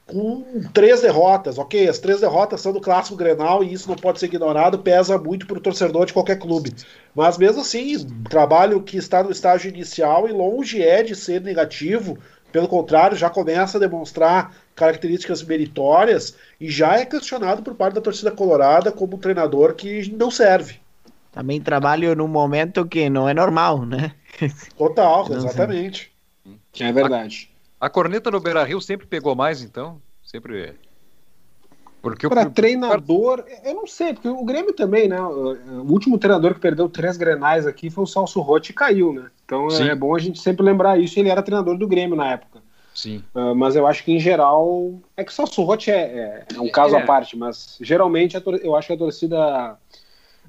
[0.06, 1.58] com três derrotas.
[1.58, 5.18] Ok, as três derrotas são do clássico Grenal e isso não pode ser ignorado, pesa
[5.18, 6.74] muito para o torcedor de qualquer clube.
[7.14, 11.40] Mas mesmo assim, o trabalho que está no estágio inicial e longe é de ser
[11.40, 12.18] negativo,
[12.50, 18.00] pelo contrário, já começa a demonstrar características meritórias e já é questionado por parte da
[18.00, 20.80] torcida colorada como um treinador que não serve.
[21.30, 24.14] Também trabalho num momento que não é normal, né?
[24.76, 26.12] Total, exatamente.
[26.78, 27.50] É verdade.
[27.80, 30.00] A, a corneta no Beira Rio sempre pegou mais, então?
[30.22, 30.74] Sempre.
[32.02, 35.22] Porque para treinador, eu não sei, porque o Grêmio também, né?
[35.22, 39.30] O último treinador que perdeu três grenais aqui foi o Salso Rotti e caiu, né?
[39.44, 39.88] Então Sim.
[39.88, 41.20] é bom a gente sempre lembrar isso.
[41.20, 42.60] Ele era treinador do Grêmio na época.
[42.92, 43.22] Sim.
[43.32, 44.94] Uh, mas eu acho que em geral.
[45.16, 47.00] É que o Salso Rotti é, é, é, um caso é.
[47.00, 49.78] à parte, mas geralmente eu acho que a torcida.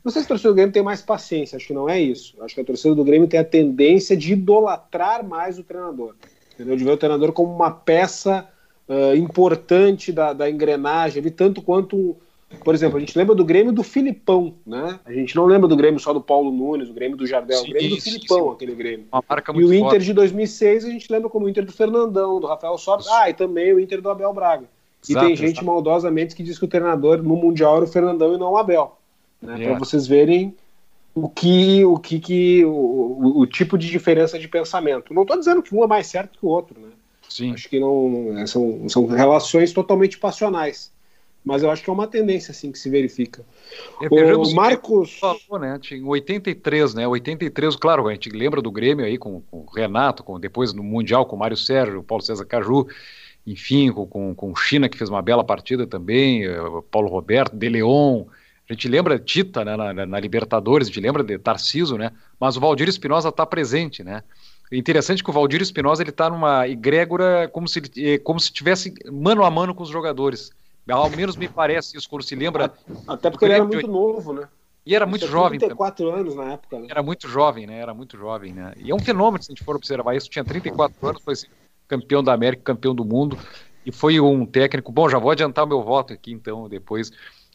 [0.03, 2.35] Não sei se a torcida do Grêmio tem mais paciência, acho que não é isso.
[2.41, 6.15] Acho que a torcida do Grêmio tem a tendência de idolatrar mais o treinador.
[6.55, 6.75] Entendeu?
[6.75, 8.47] De ver o treinador como uma peça
[8.87, 12.15] uh, importante da, da engrenagem, ali, tanto quanto.
[12.63, 14.99] Por exemplo, a gente lembra do Grêmio do Filipão, né?
[15.05, 17.69] A gente não lembra do Grêmio só do Paulo Nunes, do Grêmio do Jardel, sim,
[17.69, 18.53] o Grêmio do Filipão, sim.
[18.53, 19.07] aquele Grêmio.
[19.55, 20.05] e o Inter forte.
[20.05, 23.33] de 2006 a gente lembra como o Inter do Fernandão, do Rafael Sobres, ah, e
[23.33, 24.65] também o Inter do Abel Braga.
[25.09, 25.65] Exato, e tem gente exato.
[25.65, 28.97] maldosamente que diz que o treinador no Mundial era o Fernandão e não o Abel.
[29.41, 29.65] Né?
[29.65, 30.55] Para vocês verem
[31.13, 35.13] o que o que, que o, o, o, tipo de diferença de pensamento.
[35.13, 36.89] Não estou dizendo que um é mais certo que o outro, né?
[37.33, 37.51] Sim.
[37.53, 40.93] Acho que não é, são, são relações totalmente passionais.
[41.43, 43.43] Mas eu acho que é uma tendência assim que se verifica.
[44.01, 45.79] É, o Marcos falou, né?
[45.91, 47.07] Em 83, né?
[47.07, 50.83] 83, claro, a gente lembra do Grêmio aí com, com o Renato, com depois no
[50.83, 52.87] Mundial com o Mário Sérgio, Paulo César Caju,
[53.47, 56.55] enfim, com, com, o China que fez uma bela partida também, eh,
[56.89, 58.25] Paulo Roberto, De Leon,
[58.69, 62.11] a gente lembra Tita né, na, na, Libertadores, a gente lembra de Tarciso, né?
[62.39, 64.23] Mas o Valdir Espinosa está presente, né?
[64.73, 68.51] É interessante que o Valdir Espinosa ele está numa egrégora como se eh, como se
[68.51, 70.51] tivesse mano a mano com os jogadores.
[70.89, 72.73] Ao menos me parece isso quando se lembra.
[73.07, 74.47] Até porque ele era muito novo, né?
[74.83, 75.59] E era muito jovem.
[75.59, 76.21] 34 também.
[76.21, 76.79] anos na época.
[76.79, 76.87] Né?
[76.89, 77.79] Era muito jovem, né?
[77.79, 78.73] Era muito jovem, né?
[78.77, 80.27] E é um fenômeno se a gente for observar isso.
[80.27, 81.35] Tinha 34 anos, foi
[81.87, 83.37] campeão da América, campeão do mundo
[83.85, 84.91] e foi um técnico.
[84.91, 87.11] Bom, já vou adiantar o meu voto aqui então depois.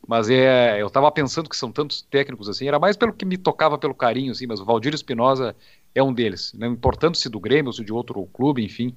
[0.07, 3.37] Mas é, eu estava pensando que são tantos técnicos assim, era mais pelo que me
[3.37, 5.57] tocava pelo carinho, assim, mas o Valdir Espinosa
[5.98, 6.52] é um deles.
[6.56, 8.94] Não importando se do Grêmio ou se de outro clube, enfim,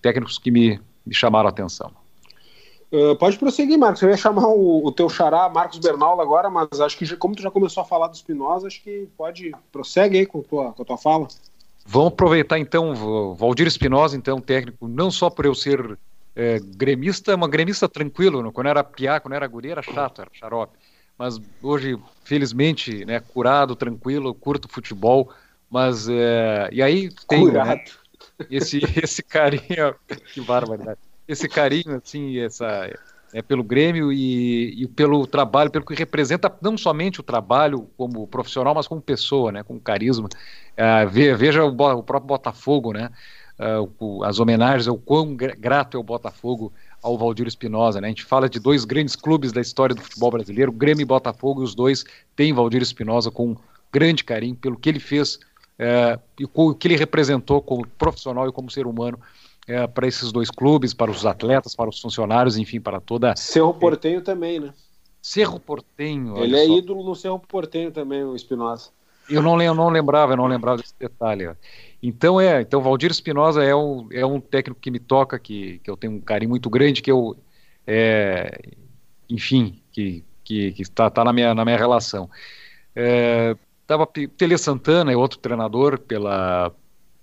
[0.00, 1.90] técnicos que me, me chamaram a atenção.
[2.92, 4.02] Uh, pode prosseguir, Marcos.
[4.02, 7.36] Eu ia chamar o, o teu xará, Marcos Bernal, agora, mas acho que já, como
[7.36, 9.52] tu já começou a falar do Espinosa, acho que pode.
[9.70, 11.28] Prossegue aí com, tua, com a tua fala.
[11.86, 15.98] Vamos aproveitar então, Valdir Espinosa, então, técnico, não só por eu ser
[16.34, 18.50] é, gremista, uma gremista tranquilo, né?
[18.52, 20.76] quando era piá, quando era guri, era chato, era xarope.
[21.18, 25.30] Mas hoje, felizmente, né, curado, tranquilo, curto futebol,
[25.70, 27.84] mas é, e aí tem né,
[28.50, 29.94] esse, esse carinho,
[30.34, 30.98] que barbaridade
[31.30, 32.90] esse carinho, assim, essa,
[33.32, 38.26] é, pelo Grêmio e, e, pelo trabalho, pelo que representa não somente o trabalho como
[38.26, 40.28] profissional, mas como pessoa, né, com carisma.
[40.76, 43.10] É, veja o, o, próprio Botafogo, né,
[43.58, 43.76] é,
[44.24, 48.00] as homenagens, o quão grato é o Botafogo ao Valdir Espinosa.
[48.00, 48.08] Né?
[48.08, 51.60] A gente fala de dois grandes clubes da história do futebol brasileiro, Grêmio e Botafogo,
[51.60, 52.04] e os dois
[52.34, 53.56] têm Valdir Espinosa com
[53.92, 55.38] grande carinho pelo que ele fez
[55.82, 59.18] é, e o que ele representou como profissional e como ser humano
[59.66, 63.34] é, para esses dois clubes, para os atletas, para os funcionários, enfim, para toda.
[63.34, 64.74] Cerro Portenho também, né?
[65.22, 66.36] Cerro Portenho.
[66.36, 66.76] Ele é só.
[66.76, 68.90] ídolo no Cerro Portenho também, o Espinosa.
[69.26, 71.48] Eu não, eu não lembrava, eu não lembrava desse detalhe.
[72.02, 75.90] Então é, então Valdir Espinosa é um, é um técnico que me toca, que, que
[75.90, 77.34] eu tenho um carinho muito grande, que eu,
[77.86, 78.60] é,
[79.30, 82.28] enfim, que, que, que está, tá na, minha, na minha relação.
[82.94, 83.56] É,
[83.90, 86.72] tava Tele Santana é outro treinador pela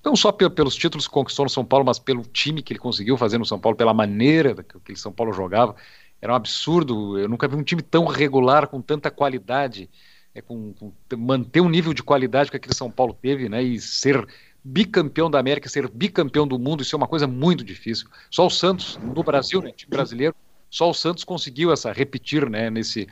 [0.04, 3.18] não só pelos títulos que conquistou no São Paulo, mas pelo time que ele conseguiu
[3.18, 5.76] fazer no São Paulo, pela maneira que o São Paulo jogava.
[6.22, 7.20] Era um absurdo.
[7.20, 9.90] Eu nunca vi um time tão regular, com tanta qualidade,
[10.34, 13.62] é, com, com, manter um nível de qualidade que aquele São Paulo teve, né?
[13.62, 14.26] E ser
[14.64, 18.08] bicampeão da América, ser bicampeão do mundo, isso é uma coisa muito difícil.
[18.32, 20.36] Só o Santos, no Brasil, né, time brasileiro,
[20.70, 23.08] só o Santos conseguiu essa repetir, né, nesse,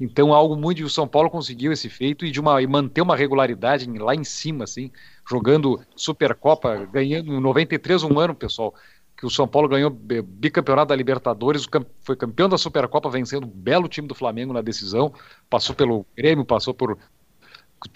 [0.00, 0.84] então, algo muito.
[0.84, 4.24] O São Paulo conseguiu esse feito e, de uma, e manter uma regularidade lá em
[4.24, 4.90] cima, assim,
[5.28, 8.74] jogando Supercopa, ganhando em 93, um ano, pessoal,
[9.16, 11.66] que o São Paulo ganhou bicampeonato da Libertadores,
[12.00, 15.12] foi campeão da Supercopa, vencendo um belo time do Flamengo na decisão,
[15.48, 16.98] passou pelo Grêmio, passou por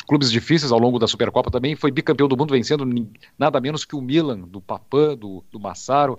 [0.06, 2.86] clubes difíceis ao longo da Supercopa também, foi bicampeão do mundo, vencendo
[3.36, 6.18] nada menos que o Milan, do Papan, do, do Massaro,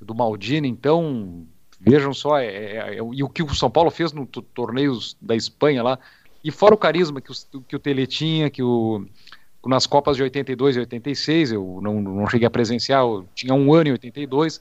[0.00, 1.46] do Maldini, então
[1.86, 5.36] Vejam só, é, é, é, e o que o São Paulo fez no torneios da
[5.36, 5.98] Espanha lá,
[6.42, 9.04] e fora o carisma que o, que o Tele tinha, que o,
[9.66, 13.72] nas Copas de 82 e 86, eu não, não cheguei a presenciar, eu tinha um
[13.74, 14.60] ano em 82,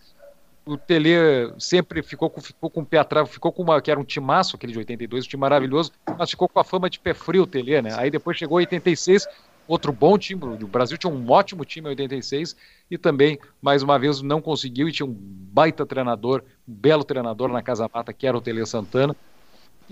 [0.66, 4.00] o Tele sempre ficou com, ficou com o pé atrás, ficou com uma, que era
[4.00, 7.14] um timaço, aquele de 82, um time maravilhoso, mas ficou com a fama de pé
[7.14, 7.94] frio o Tele, né?
[7.98, 9.28] Aí depois chegou 86,
[9.68, 10.42] outro bom time.
[10.44, 12.56] O Brasil tinha um ótimo time em 86
[12.90, 17.50] e também, mais uma vez, não conseguiu e tinha um baita treinador, um belo treinador
[17.50, 19.16] na Casa Mata, que era o Tele Santana.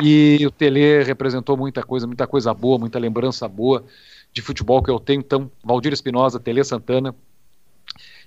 [0.02, 3.84] E o Tele representou muita coisa, muita coisa boa, muita lembrança boa
[4.34, 5.20] de futebol que eu tenho.
[5.20, 7.16] Então, Valdir Espinosa, Tele Santana.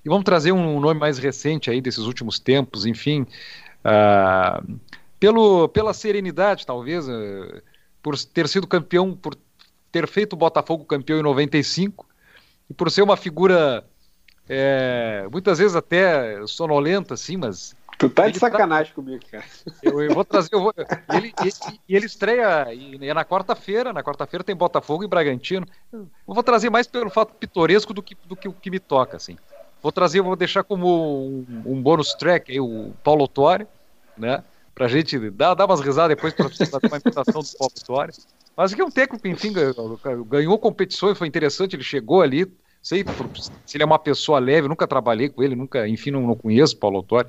[0.03, 3.25] E vamos trazer um nome mais recente aí desses últimos tempos, enfim,
[3.83, 4.79] uh,
[5.19, 7.61] pelo, pela serenidade, talvez, uh,
[8.03, 9.35] por ter sido campeão, por
[9.95, 12.05] ter feito o Botafogo campeão em 95
[12.69, 13.85] e por ser uma figura
[14.49, 17.73] é, muitas vezes até sonolenta, assim, mas.
[17.97, 18.95] Tu tá de sacanagem tá...
[18.95, 19.45] comigo, cara.
[19.81, 20.49] Eu, eu, vou trazer.
[20.51, 20.73] Eu vou...
[21.13, 23.93] Ele, e, e ele estreia e é na quarta-feira.
[23.93, 25.65] Na quarta-feira tem Botafogo e Bragantino.
[25.93, 29.15] Eu vou trazer mais pelo fato pitoresco do que, do que o que me toca,
[29.15, 29.37] assim.
[29.81, 33.65] Vou trazer, vou deixar como um, um bônus track aí, o Paulo Tuori,
[34.17, 34.43] né?
[34.75, 38.11] Pra gente dar, dar umas risadas depois para fazer uma imitação do Paulo Tuori.
[38.57, 39.53] Mas aqui é um técnico, enfim,
[40.27, 42.45] ganhou competições, foi interessante, ele chegou ali,
[42.81, 43.03] sei
[43.65, 46.77] se ele é uma pessoa leve, nunca trabalhei com ele, nunca, enfim, não, não conheço
[46.77, 47.27] Paulo Autori,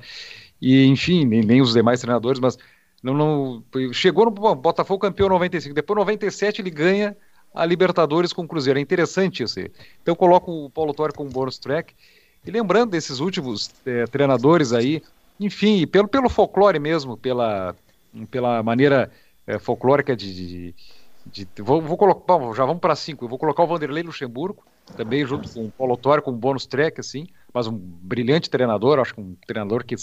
[0.61, 2.57] e enfim, nem, nem, os demais treinadores, mas
[3.01, 7.17] não, não chegou no Botafogo campeão 95, depois 97 ele ganha
[7.53, 9.71] a Libertadores com o Cruzeiro, é interessante isso aí.
[10.01, 11.93] Então eu coloco o Paulo Autori como bônus track,
[12.45, 15.01] e lembrando desses últimos é, treinadores aí,
[15.39, 17.75] enfim, pelo, pelo folclore mesmo, pela,
[18.31, 19.11] pela maneira
[19.45, 20.75] é, folclórica de, de
[21.31, 23.25] de, vou, vou colocar, já vamos para cinco.
[23.25, 24.63] Eu vou colocar o Vanderlei Luxemburgo,
[24.95, 28.99] também junto com o Paulo Torre, com um bônus track, assim, mas um brilhante treinador,
[28.99, 29.95] acho que um treinador que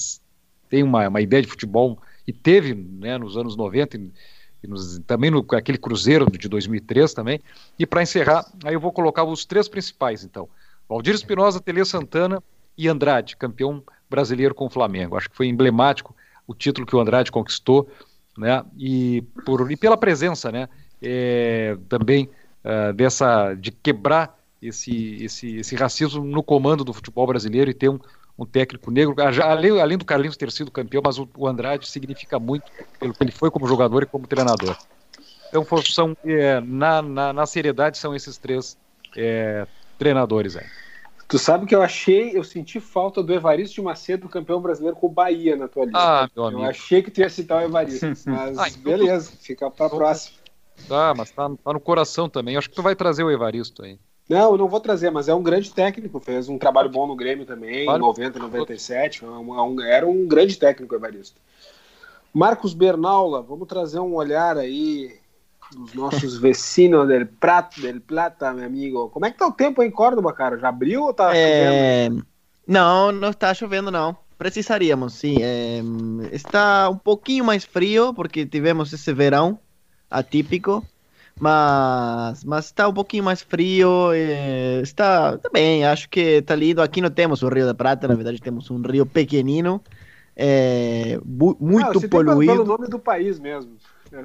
[0.69, 4.11] tem uma, uma ideia de futebol e teve né, nos anos 90 e,
[4.63, 7.41] e nos, também no aquele Cruzeiro de 2003 também.
[7.79, 10.49] E para encerrar, aí eu vou colocar os três principais, então.
[10.89, 12.43] Valdir Espinosa, Tele Santana
[12.77, 13.83] e Andrade, campeão
[14.15, 15.17] brasileiro com o Flamengo.
[15.17, 16.15] Acho que foi emblemático
[16.47, 17.89] o título que o Andrade conquistou,
[18.37, 18.65] né?
[18.77, 20.69] E, por, e pela presença, né?
[21.05, 22.31] é, também
[22.65, 27.91] uh, dessa de quebrar esse, esse, esse racismo no comando do futebol brasileiro e ter
[27.91, 27.99] um,
[28.39, 31.89] um técnico negro, ah, além, além do Carlinhos ter sido campeão, mas o, o, Andrade
[31.89, 32.65] significa muito
[32.99, 34.77] pelo que ele foi como jogador e como treinador.
[35.49, 38.77] Então, são, é, na, na, na, seriedade, são esses três
[39.17, 39.67] é,
[39.99, 40.67] treinadores aí.
[41.29, 45.07] Tu sabe que eu achei, eu senti falta do Evaristo de Macedo, campeão brasileiro com
[45.07, 45.99] o Bahia na tua lista.
[45.99, 46.65] Ah, meu eu amigo.
[46.65, 50.39] achei que tu ia citar o Evaristo, mas Ah, então beleza, fica pra próxima.
[50.89, 52.57] Tá, mas tá, tá no coração também.
[52.57, 53.99] Acho que tu vai trazer o Evaristo aí.
[54.29, 57.17] Não, eu não vou trazer, mas é um grande técnico, fez um trabalho bom no
[57.17, 57.99] Grêmio também, Vale.
[57.99, 61.41] em 90, 97, é um- é um- era um grande técnico, Evaristo.
[62.33, 65.17] Marcos Bernaula, vamos trazer um olhar aí
[65.71, 69.09] dos nossos vecinos del Prato, del Plata, meu amigo.
[69.11, 70.59] Como é que tá o tempo em Córdoba, cara?
[70.59, 71.75] Já abriu ou tá chovendo?
[71.85, 72.09] É,
[72.67, 74.17] não, não está chovendo não.
[74.39, 75.39] Precisaríamos, sim.
[75.43, 75.81] É,
[76.33, 79.59] está um pouquinho mais frio porque tivemos esse verão
[80.11, 80.85] atípico,
[81.41, 84.13] mas, mas está um pouquinho mais frio.
[84.13, 86.83] é, está, está bem, acho que está lindo.
[86.83, 89.81] Aqui não temos o Rio da Prata, na verdade temos um rio pequenino,
[90.37, 91.19] Ah,
[91.61, 92.53] muito pelo- poluído.
[92.53, 93.77] pelo nome do país mesmo.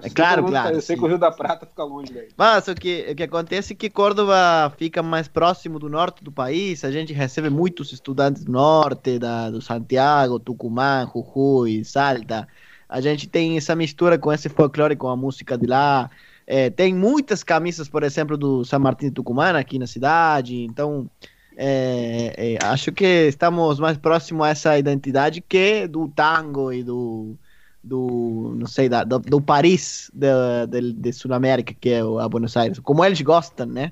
[0.04, 0.99] É claro, claro, Eu sei sim.
[1.02, 2.30] que o Rio da Prata fica longe daí.
[2.38, 6.32] Mas o que, o que acontece é que Córdoba fica mais próximo do norte do
[6.32, 6.84] país.
[6.84, 12.47] A gente recebe muitos estudantes do norte, da, do Santiago, Tucumã, Jujuy, Salta.
[12.88, 16.10] A gente tem essa mistura com esse folclore, com a música de lá.
[16.45, 20.63] É, tem muitas camisas, por exemplo, do San Martín de Tucumã aqui na cidade.
[20.63, 21.10] Então,
[21.56, 27.38] é, é, acho que estamos mais próximos a essa identidade que do tango e do,
[27.84, 32.28] do não sei, da, do, do Paris da, de, de Sul-América, que é o- a
[32.28, 32.80] Buenos Aires.
[32.80, 33.92] Como eles gostam, né?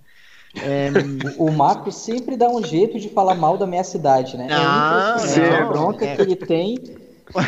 [0.56, 0.89] É,
[1.39, 4.47] O Marco sempre dá um jeito de falar mal da minha cidade, né?
[4.50, 6.15] Não, é impressionante não, a bronca é.
[6.15, 6.76] que ele tem.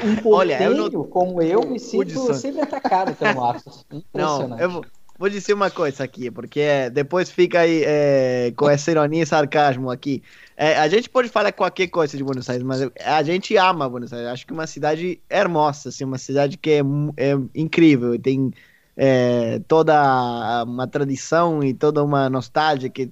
[0.04, 3.86] Um Olha, eu porteiro como eu me sinto sempre atacado pelo Marcos.
[3.90, 4.62] Não, Impressionante.
[4.62, 4.86] eu vou,
[5.20, 9.92] vou dizer uma coisa aqui, porque depois fica aí é, com essa ironia e sarcasmo
[9.92, 10.24] aqui.
[10.56, 14.14] É, a gente pode falar qualquer coisa de Buenos Aires, mas a gente ama Buenos
[14.14, 14.30] Aires.
[14.30, 16.80] Acho que é uma cidade hermosa, assim, uma cidade que é,
[17.18, 18.18] é incrível.
[18.18, 18.54] Tem
[18.96, 23.10] é, toda uma tradição e toda uma nostalgia que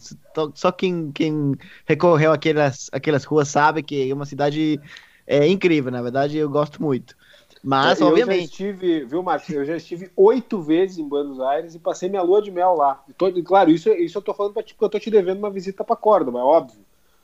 [0.56, 4.80] só quem, quem recorreu àquelas, àquelas ruas sabe que é uma cidade
[5.26, 5.92] é, incrível.
[5.92, 7.18] Na verdade, eu gosto muito.
[7.64, 8.46] Mas, É, eu já obviamente.
[8.46, 9.50] estive, viu, Marcos?
[9.50, 13.04] Eu já estive oito vezes em Buenos Aires e passei minha lua de mel lá.
[13.18, 15.50] Tô- claro, isso, isso eu tô falando pra ti, porque eu tô te devendo uma
[15.50, 16.80] visita pra Córdoba, é óbvio.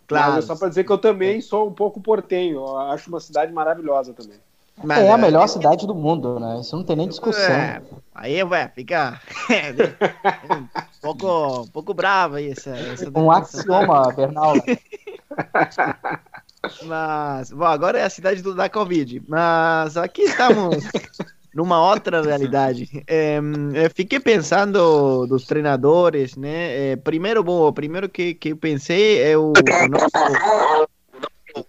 [0.08, 0.34] Claro.
[0.34, 2.58] Mas é só pra dizer que eu também sou um pouco portenho.
[2.58, 4.38] Eu acho uma cidade maravilhosa também.
[4.84, 6.60] mas, é a melhor cidade do mundo, né?
[6.60, 7.56] Isso não tem nem discussão.
[7.56, 7.82] É,
[8.14, 9.20] aí, ué, fica
[10.50, 10.68] um
[11.02, 14.56] pouco, um pouco bravo aí essa, essa Um axioma, Bernal.
[16.84, 19.22] Mas, bom, agora é a cidade do, da Covid.
[19.28, 20.78] Mas aqui estamos
[21.54, 23.04] numa outra realidade.
[23.06, 23.40] É,
[23.74, 26.92] eu fiquei pensando dos treinadores, né?
[26.92, 31.68] É, primeiro, bom, o primeiro que, que eu pensei é o, o nosso.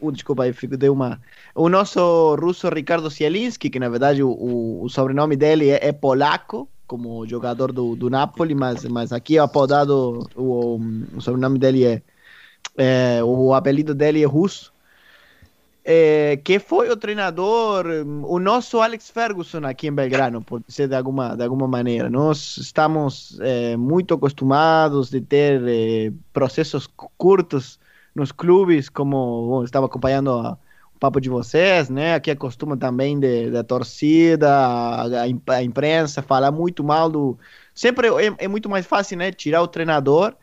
[0.00, 1.20] Uh, desculpa, aí fico, deu uma.
[1.54, 5.92] O nosso russo Ricardo Zielinski, que na verdade o, o, o sobrenome dele é, é
[5.92, 10.80] polaco, como jogador do, do Napoli, mas, mas aqui é apodado, o,
[11.14, 12.02] o sobrenome dele é,
[12.76, 14.72] é, o apelido dele é russo.
[15.82, 17.86] É, que foi o treinador,
[18.24, 22.10] o nosso Alex Ferguson aqui em Belgrano, por dizer de alguma, de alguma maneira.
[22.10, 27.80] Nós estamos é, muito acostumados de ter é, processos cu- curtos
[28.14, 29.16] nos clubes, como
[29.48, 30.58] bom, estava acompanhando a-
[30.94, 32.14] o papo de vocês, né?
[32.14, 35.06] Aqui acostuma também de- da torcida, a,
[35.54, 37.38] a imprensa falar muito mal do.
[37.74, 39.32] Sempre é, é muito mais fácil, né?
[39.32, 40.34] Tirar o treinador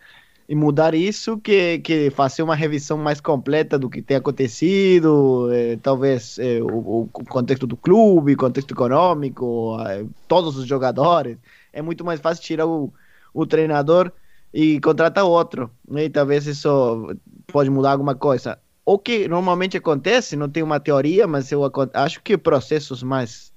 [0.49, 5.77] e mudar isso que, que fazer uma revisão mais completa do que tem acontecido, eh,
[5.83, 11.37] talvez eh, o, o contexto do clube, contexto econômico, eh, todos os jogadores.
[11.73, 12.93] É muito mais fácil tirar o,
[13.33, 14.11] o treinador
[14.53, 15.69] e contratar outro.
[15.87, 16.05] né?
[16.05, 17.13] E talvez isso
[17.47, 18.57] pode mudar alguma coisa.
[18.85, 21.61] O que normalmente acontece, não tenho uma teoria, mas eu
[21.93, 23.51] acho que processos mais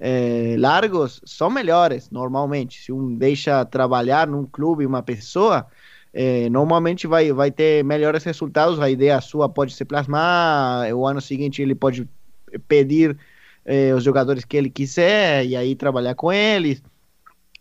[0.00, 2.82] eh, largos são melhores, normalmente.
[2.82, 5.68] Se um deixa trabalhar num clube uma pessoa,
[6.12, 8.80] eh, normalmente vai, vai ter melhores resultados.
[8.80, 10.92] A ideia sua pode se plasmar.
[10.94, 12.08] O ano seguinte ele pode
[12.68, 13.16] pedir
[13.64, 16.82] eh, os jogadores que ele quiser e aí trabalhar com eles.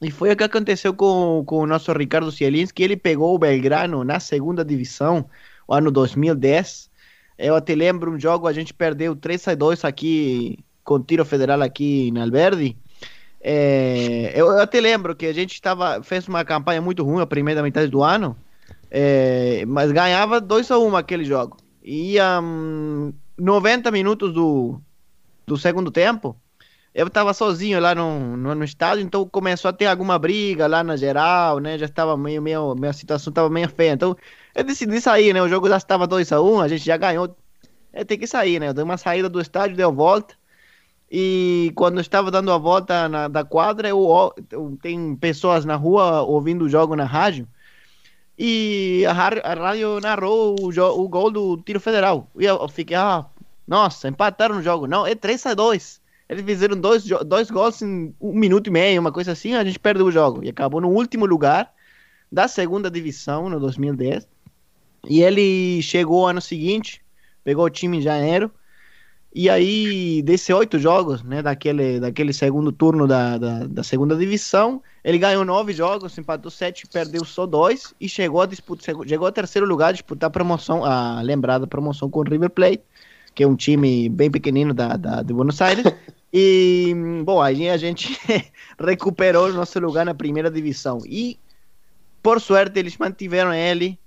[0.02, 2.84] E foi o que aconteceu com, com o nosso Ricardo Zielinski.
[2.84, 5.30] Ele pegou o Belgrano na segunda divisão,
[5.68, 6.90] o ano 2010.
[7.38, 11.62] Eu até lembro um jogo, a gente perdeu 3 a 2 aqui com tiro federal
[11.62, 12.76] aqui na Alberdi.
[13.44, 17.26] É, eu, eu até lembro que a gente estava fez uma campanha muito ruim a
[17.26, 18.38] primeira metade do ano,
[18.90, 21.58] é, mas ganhava 2 a 1 aquele jogo.
[21.84, 24.80] E um, 90 minutos do,
[25.48, 26.40] do segundo tempo,
[26.94, 30.84] eu estava sozinho lá no, no, no estádio, então começou a ter alguma briga lá
[30.84, 31.78] na geral, né?
[31.78, 33.94] Já estava meio, meio, minha situação estava meio feia.
[33.94, 34.16] Então
[34.54, 35.42] eu decidi sair, né?
[35.42, 37.36] O jogo já estava 2 a 1 a gente já ganhou.
[37.94, 38.68] É, tem que sair, né?
[38.70, 40.36] Eu dei uma saída do estádio, deu volta.
[41.12, 46.22] E quando estava dando a volta na, da quadra, eu, eu- tem pessoas na rua
[46.24, 47.48] ouvindo o jogo na rádio.
[48.38, 52.30] e a, a rádio narrou o, o, gol do tiro federal.
[52.40, 53.26] E eu, eu fiquei, ah,
[53.68, 54.88] nossa, empataram o jogo.
[54.88, 59.00] Não, é 3 a 2 Eles fizeram dois, dois gols em um minuto e meio,
[59.02, 60.44] uma coisa assim, a gente perdeu o jogo.
[60.44, 61.74] E acabou no último lugar
[62.32, 64.28] da segunda divisão, no 2010.
[65.10, 67.02] E ele chegou ano seguinte,
[67.44, 68.52] pegou o time em janeiro,
[69.34, 74.84] e aí, desses oito jogos, né, daquele, daquele segundo turno da, da, da, segunda divisão,
[75.06, 79.32] ele ganhou nove jogos, empatou sete, perdeu só dois e chegou a disputar, chegou a
[79.32, 82.84] terceiro lugar a disputar a promoção, a lembrada promoção com o River Plate,
[83.34, 85.86] que é um time bem pequenino da, da de Buenos Aires.
[86.34, 86.94] E,
[87.26, 88.18] bom, aí a gente
[88.80, 91.00] recuperou o nosso lugar na primeira divisão.
[91.06, 91.38] E,
[92.24, 94.00] por sorte, eles mantiveram ele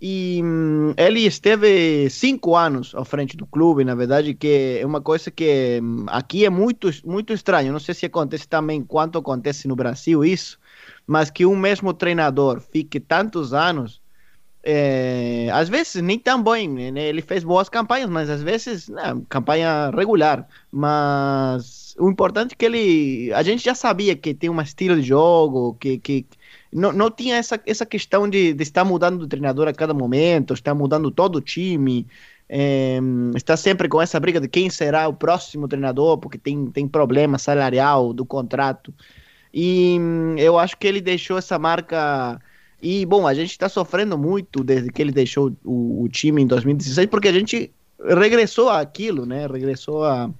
[0.00, 5.00] e hum, ele esteve cinco anos à frente do clube, na verdade, que é uma
[5.00, 7.72] coisa que hum, aqui é muito, muito estranho.
[7.72, 10.58] Não sei se acontece também quanto acontece no Brasil isso,
[11.06, 14.00] mas que um mesmo treinador fique tantos anos,
[14.62, 17.02] é, às vezes nem tão bem, né?
[17.08, 20.46] ele fez boas campanhas, mas às vezes não, campanha regular.
[20.70, 25.02] Mas o importante é que ele, a gente já sabia que tem um estilo de
[25.02, 26.26] jogo, que, que
[26.72, 30.54] não, não tinha essa, essa questão de, de estar mudando de treinador a cada momento,
[30.54, 32.06] estar mudando todo o time,
[32.48, 32.98] é,
[33.34, 37.38] está sempre com essa briga de quem será o próximo treinador, porque tem, tem problema
[37.38, 38.92] salarial do contrato.
[39.52, 42.40] E hum, eu acho que ele deixou essa marca.
[42.80, 46.46] E, bom, a gente está sofrendo muito desde que ele deixou o, o, time em
[46.46, 49.46] 2016, porque a gente regressou àquilo, né?
[49.46, 50.30] Regressou a,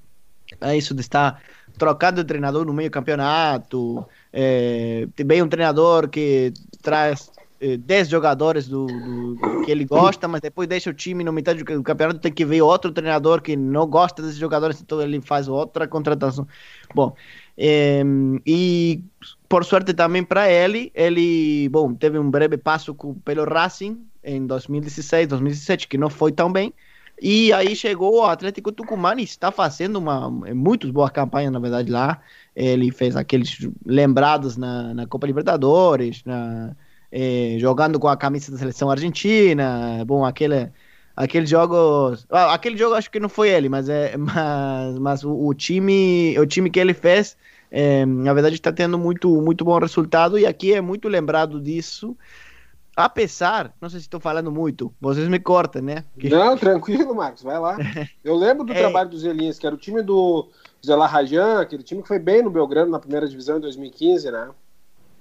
[0.60, 1.42] a isso de estar
[1.76, 6.52] trocado de treinador no meio campeonato, é, tem um treinador que
[6.82, 11.32] traz é, 10 jogadores do, do, que ele gosta, mas depois deixa o time no
[11.32, 15.20] metade do campeonato, tem que ver outro treinador que não gosta desses jogadores, então ele
[15.20, 16.46] faz outra contratação.
[16.94, 17.14] Bom,
[17.56, 18.02] é,
[18.46, 19.02] e
[19.48, 24.46] por sorte também para ele, ele, bom, teve um breve passo com, pelo Racing em
[24.46, 26.72] 2016, 2017, que não foi tão bem,
[27.20, 31.90] e aí chegou o Atlético Tucumã e está fazendo uma muito boa campanha, na verdade,
[31.90, 32.20] lá.
[32.54, 36.76] Ele fez aqueles lembrados na, na Copa Libertadores, na,
[37.10, 40.04] eh, jogando com a camisa da seleção argentina.
[40.06, 40.70] Bom, aquele,
[41.16, 42.26] aqueles jogos.
[42.30, 46.38] Ah, aquele jogo acho que não foi ele, mas, é, mas, mas o, o time
[46.38, 47.36] o time que ele fez,
[47.70, 52.16] é, na verdade, está tendo muito, muito bom resultado e aqui é muito lembrado disso.
[52.98, 56.02] Apesar, não sei se estou falando muito, vocês me cortam, né?
[56.18, 56.28] Que...
[56.28, 57.76] Não, tranquilo, Marcos, vai lá.
[58.24, 58.76] Eu lembro do é...
[58.76, 60.48] trabalho dos Zelinhos, que era o time do
[60.84, 64.50] Zé Rajan, aquele time que foi bem no Belgrano na primeira divisão em 2015, né?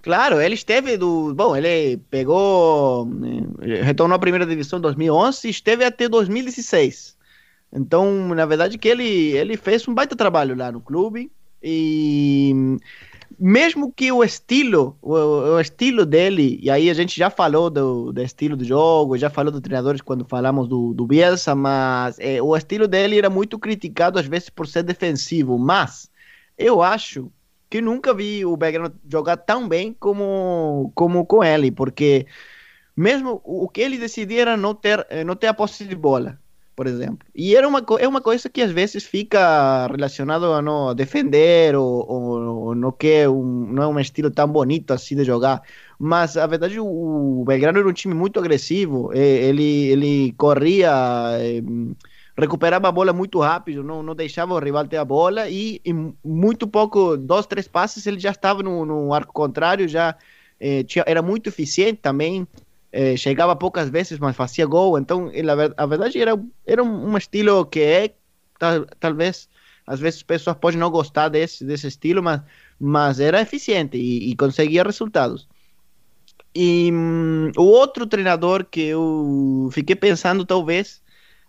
[0.01, 1.35] Claro, ele esteve do.
[1.35, 3.05] Bom, ele pegou.
[3.05, 3.43] Né,
[3.83, 7.15] retornou à primeira divisão em 2011 e esteve até 2016.
[7.71, 11.31] Então, na verdade, que ele, ele fez um baita trabalho lá no clube.
[11.61, 12.79] E
[13.39, 18.11] mesmo que o estilo, o, o, estilo dele, e aí a gente já falou do,
[18.11, 22.41] do estilo do jogo, já falou dos treinadores quando falamos do, do Bielsa, mas é,
[22.41, 26.09] o estilo dele era muito criticado às vezes por ser defensivo, mas
[26.57, 27.31] eu acho
[27.69, 32.25] que nunca vi o Belgrano jogar tão bem como, como com ele, porque
[32.95, 36.39] mesmo o que ele decidia era não ter, eh, não ter a posse de bola
[36.77, 37.27] por exemplo.
[37.33, 42.05] E era uma, é uma coisa que às vezes fica relacionado a não defender ou,
[42.07, 45.63] ou, ou não, que é um, não é um estilo tão bonito assim de jogar.
[45.97, 49.11] Mas a verdade, o, Belgrano era um time muito agressivo.
[49.11, 50.91] Ele, ele corria,
[52.37, 56.13] recuperava a bola muito rápido, não, não deixava o rival ter a bola e em
[56.23, 60.15] muito pouco, dois, três passes, ele já estava no, no arco contrário, já
[60.59, 62.47] eh, era muito eficiente também
[62.91, 64.97] eh, chegava poucas vezes, mas fazia gol.
[64.97, 65.31] Então,
[65.77, 68.13] a, verdade era, era um, estilo que é,
[68.59, 69.49] tal, talvez,
[69.85, 72.41] às vezes pessoas podem não gostar desse, desse estilo, mas,
[72.79, 75.47] mas era eficiente e, e conseguia resultados.
[76.55, 81.01] E um, o outro treinador que eu fiquei pensando, talvez,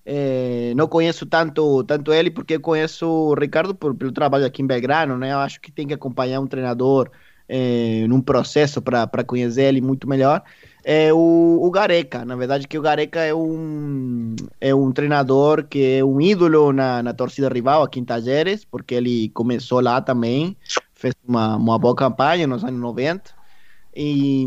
[0.04, 4.62] é, não conheço tanto, tanto ele, porque eu conheço o Ricardo por, pelo trabalho aqui
[4.62, 5.32] em Belgrano, né?
[5.32, 7.10] Eu acho que tem que acompanhar um treinador
[7.48, 10.42] é, num processo para conhecer ele muito melhor
[10.84, 12.24] é o, o Gareca.
[12.24, 17.02] Na verdade, que o Gareca é um, é um treinador que é um ídolo na,
[17.02, 20.56] na torcida rival aqui em Tajeres, porque ele começou lá também,
[20.94, 23.38] fez uma, uma boa campanha nos anos 90.
[24.00, 24.44] E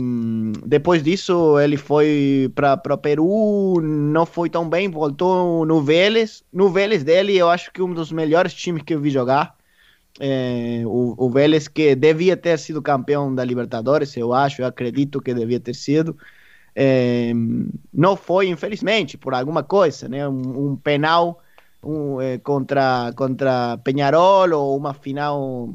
[0.66, 6.44] depois disso ele foi para o Peru, não foi tão bem, voltou no Vélez.
[6.54, 9.56] No Vélez dele, eu acho que um dos melhores times que eu vi jogar.
[10.24, 15.20] É, o, o Vélez que devia ter sido campeão da Libertadores, eu acho, eu acredito
[15.20, 16.16] que devia ter sido.
[16.76, 17.32] É,
[17.92, 20.28] não foi, infelizmente, por alguma coisa, né?
[20.28, 21.42] Um, um penal
[21.84, 25.74] um, é, contra, contra Penharol ou uma final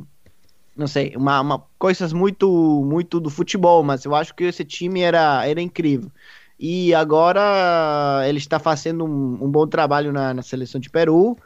[0.77, 5.01] não sei, uma, uma, coisas muito, muito do futebol, mas eu acho que esse time
[5.01, 6.11] era, era incrível.
[6.59, 11.37] E agora ele está fazendo um, um bom trabalho na, na, seleção de Peru,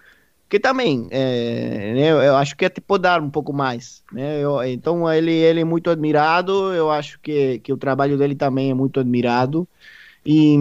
[0.51, 4.03] que também, é, né, eu acho que é tipo dar um pouco mais.
[4.12, 4.40] Né?
[4.42, 8.70] Eu, então ele, ele é muito admirado, eu acho que, que o trabalho dele também
[8.70, 9.68] é muito admirado.
[10.26, 10.57] E,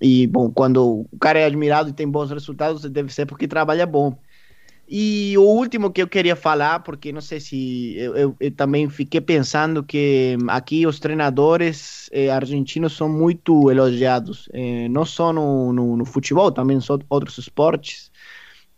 [0.00, 3.86] e, bom, quando o cara é admirado e tem bons resultados, deve ser porque trabalha
[3.86, 4.16] bom.
[4.86, 8.88] E o último que eu queria falar, porque não sei se eu, eu, eu também
[8.90, 15.72] fiquei pensando que aqui os treinadores eh, argentinos são muito elogiados, eh, não só no,
[15.72, 18.12] no, no, futebol, também em outros esportes.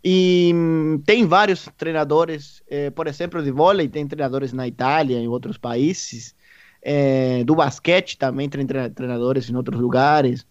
[0.09, 5.26] E hum, tem vários treinadores, eh, por exemplo, de vôlei, tem treinadores na Itália, em
[5.26, 6.32] outros países.
[6.80, 10.46] Eh, do basquete também tem treinadores em outros lugares.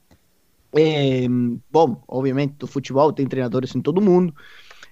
[0.77, 1.25] Eh,
[1.71, 4.35] bom, obviamente, do futebol tem treinadores em todo mundo.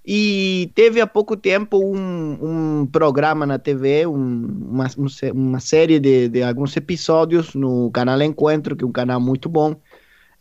[0.05, 4.87] E teve há pouco tempo um, um programa na TV, um, uma,
[5.33, 9.75] uma série de, de alguns episódios no canal Encontro, que é um canal muito bom,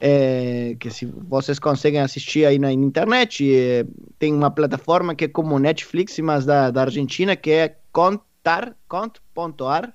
[0.05, 3.87] é, que se vocês conseguem assistir aí na, internet, é,
[4.19, 9.95] tem uma plataforma que é como Netflix, mas da, da Argentina, que é contar, cont.ar,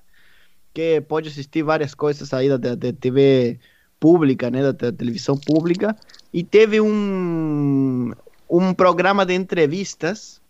[0.72, 3.60] que pode assistir várias coisas aí da, da TV
[4.00, 5.94] pública, né, da, televisão pública,
[6.32, 8.10] e teve um,
[8.48, 10.40] um programa de entrevistas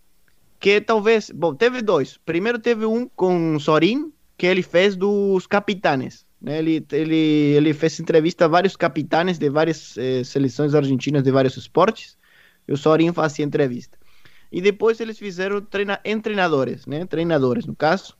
[0.61, 1.31] que talvez.
[1.31, 2.17] Bom, teve dois.
[2.25, 6.28] Primeiro teve um com Sorin, que ele fez dos capitanes.
[6.41, 6.59] Né?
[6.59, 11.57] Ele, ele, ele fez entrevista a vários capitanes de várias eh, seleções argentinas de vários
[11.57, 12.17] esportes.
[12.67, 13.99] E o Sorin fazia entrevista.
[14.51, 17.05] E depois eles fizeram treina, treinadores, né?
[17.07, 18.17] Treinadores, no caso,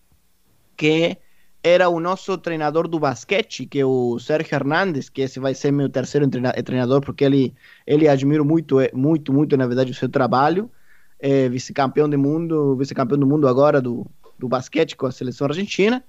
[0.77, 1.17] que
[1.63, 5.73] era o nosso treinador do basquete, que é o Sérgio Hernandes, que esse vai ser
[5.73, 6.29] meu terceiro
[6.65, 7.55] treinador, porque ele,
[7.87, 10.71] ele admiro muito, é, muito, muito, na verdade, o seu trabalho.
[11.19, 14.07] É vice-campeão do mundo, vice-campeão do mundo agora do,
[14.39, 16.05] do basquete com a seleção argentina.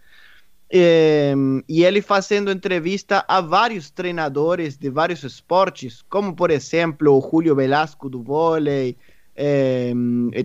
[0.72, 1.34] É,
[1.68, 7.56] e ele fazendo entrevista a vários treinadores de vários esportes, como por exemplo o Julio
[7.56, 8.96] Velasco do vôlei,
[9.42, 9.94] é,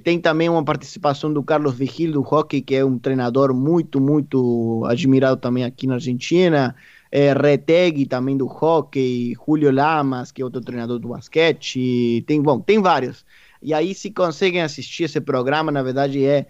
[0.05, 4.85] tem também uma participação do Carlos Vigil do hockey, que é um treinador muito, muito
[4.87, 6.77] admirado também aqui na Argentina.
[7.11, 12.22] É, Retegui também do hockey, Julio Lamas, que é outro treinador do basquete.
[12.27, 13.27] Tem, bom, tem vários.
[13.61, 16.47] E aí, se conseguem assistir esse programa, na verdade é,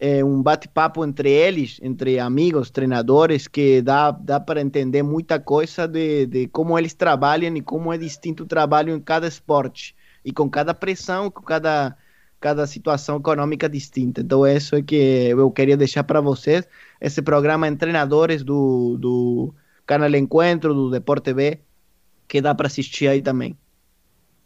[0.00, 5.88] é um bate-papo entre eles, entre amigos, treinadores, que dá, dá para entender muita coisa
[5.88, 10.32] de, de como eles trabalham e como é distinto o trabalho em cada esporte e
[10.32, 11.96] com cada pressão, com cada,
[12.40, 14.20] cada situação econômica distinta.
[14.20, 16.66] Então, isso é que eu queria deixar para vocês.
[17.00, 19.52] Esse programa em treinadores do, do
[19.84, 21.60] Canal Encontro, do Deporte TV,
[22.28, 23.56] que dá para assistir aí também.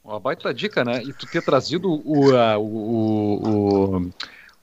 [0.03, 1.03] Uma baita dica, né?
[1.03, 4.11] E tu ter trazido o, o, o,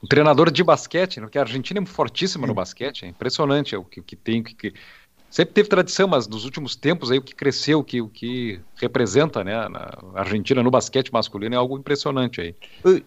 [0.02, 1.28] o, treinador de basquete, né?
[1.30, 4.44] que a Argentina é fortíssima no basquete, é impressionante o que, o que tem, o
[4.44, 4.72] que,
[5.30, 8.60] sempre teve tradição, mas nos últimos tempos aí o que cresceu, o que, o que
[8.76, 12.54] representa né, na Argentina no basquete masculino é algo impressionante aí.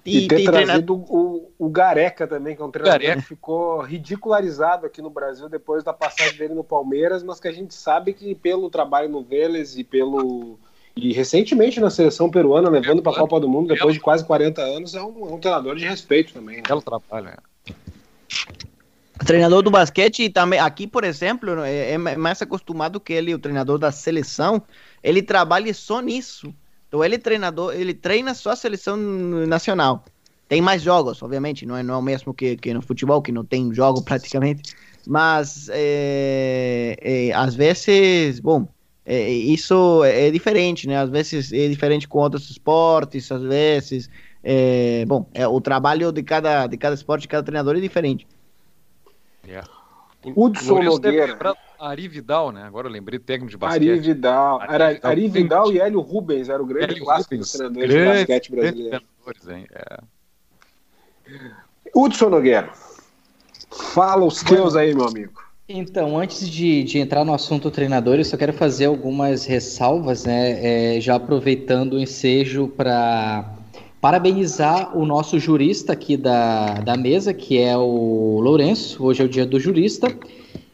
[0.05, 0.93] E, e ter trazido treinado...
[0.93, 3.21] o, o Gareca também, que é um treinador Gareca.
[3.21, 7.51] que ficou ridicularizado aqui no Brasil depois da passagem dele no Palmeiras, mas que a
[7.51, 10.57] gente sabe que pelo trabalho no Vélez e pelo
[10.95, 14.61] e recentemente na seleção peruana, levando para a Copa do Mundo depois de quase 40
[14.61, 16.57] anos, é um, é um treinador de respeito também.
[16.57, 16.63] Né?
[16.67, 17.37] Belo trabalho, é
[19.23, 23.77] treinador do basquete também aqui, por exemplo, é, é, mais acostumado que ele, o treinador
[23.77, 24.61] da seleção,
[25.01, 26.53] ele trabalha só nisso.
[26.87, 30.03] Então ele é treinador, ele treina só a seleção nacional.
[30.47, 33.31] Tem mais jogos, obviamente, não é, não é o mesmo que, que no futebol, que
[33.31, 34.75] não tem jogo praticamente.
[35.07, 38.67] Mas é, é, às vezes, bom,
[39.05, 40.97] é, isso é diferente, né?
[40.97, 44.09] Às vezes é diferente com outros esportes, às vezes,
[44.43, 48.27] é, bom, é, o trabalho de cada, de cada esporte, de cada treinador é diferente.
[49.47, 49.61] É.
[50.35, 51.37] Hudson Nogueira.
[51.79, 52.63] Ari Vidal, né?
[52.63, 53.89] Agora eu lembrei técnico de basquete.
[53.89, 54.61] Ari Vidal.
[54.61, 58.05] Era Ari Vidal e Hélio Rubens, era o grande Hélio clássico Rubens, dos treinadores de
[58.05, 59.03] basquete brasileiro.
[59.49, 59.67] Hein?
[59.69, 59.97] É.
[61.93, 62.71] Hudson Nogueira.
[63.69, 65.41] Fala os teus aí, meu amigo.
[65.67, 70.97] Então, antes de, de entrar no assunto treinador, eu só quero fazer algumas ressalvas, né?
[70.97, 73.49] É, já aproveitando o ensejo para
[74.01, 79.05] parabenizar o nosso jurista aqui da, da mesa, que é o Lourenço.
[79.05, 80.13] Hoje é o dia do jurista.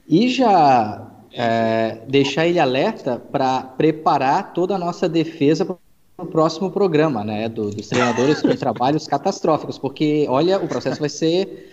[0.07, 5.77] E já é, deixar ele alerta para preparar toda a nossa defesa para
[6.17, 7.47] o próximo programa, né?
[7.47, 11.71] Do, dos treinadores com trabalhos catastróficos, porque, olha, o processo vai ser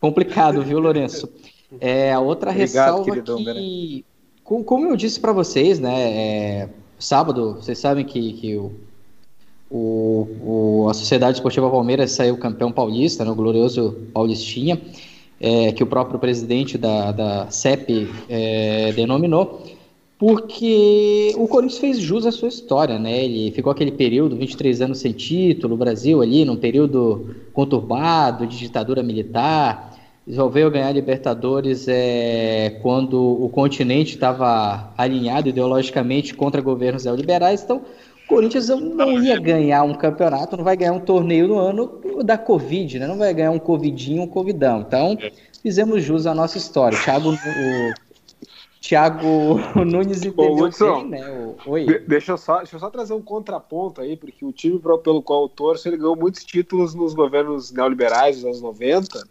[0.00, 1.32] complicado, viu, Lourenço?
[1.80, 4.04] É, a outra Obrigado, ressalva que,
[4.44, 6.12] como eu disse para vocês, né?
[6.12, 8.72] É, sábado, vocês sabem que, que o
[9.70, 10.28] o,
[10.84, 14.80] o, a Sociedade Esportiva Palmeiras saiu campeão paulista, no né, glorioso Paulistinha.
[15.40, 19.62] é, que o próprio presidente da, da CEP é, denominou,
[20.18, 23.22] porque o Corinthians fez jus à sua história, né?
[23.22, 28.56] Ele ficou aquele período, 23 anos sem título, o Brasil ali, num período conturbado, de
[28.56, 29.95] ditadura militar,
[30.26, 37.78] resolveu ganhar Libertadores é, quando o continente estava alinhado ideologicamente contra governos neoliberais, então
[38.24, 42.36] o Corinthians não ia ganhar um campeonato, não vai ganhar um torneio no ano da
[42.36, 43.06] Covid, né?
[43.06, 44.80] Não vai ganhar um Covidinho, um Covidão.
[44.80, 45.16] Então,
[45.62, 46.98] fizemos jus à nossa história.
[46.98, 47.94] Thiago, o
[48.80, 51.28] Thiago Nunes entendeu Ô, Hudson, bem, né?
[51.28, 51.84] O- Oi.
[51.86, 55.22] De- Deixa eu, só, deixa eu só trazer um contraponto aí, porque o time pelo
[55.22, 59.24] qual eu torço, ele ganhou muitos títulos nos governos neoliberais dos anos 90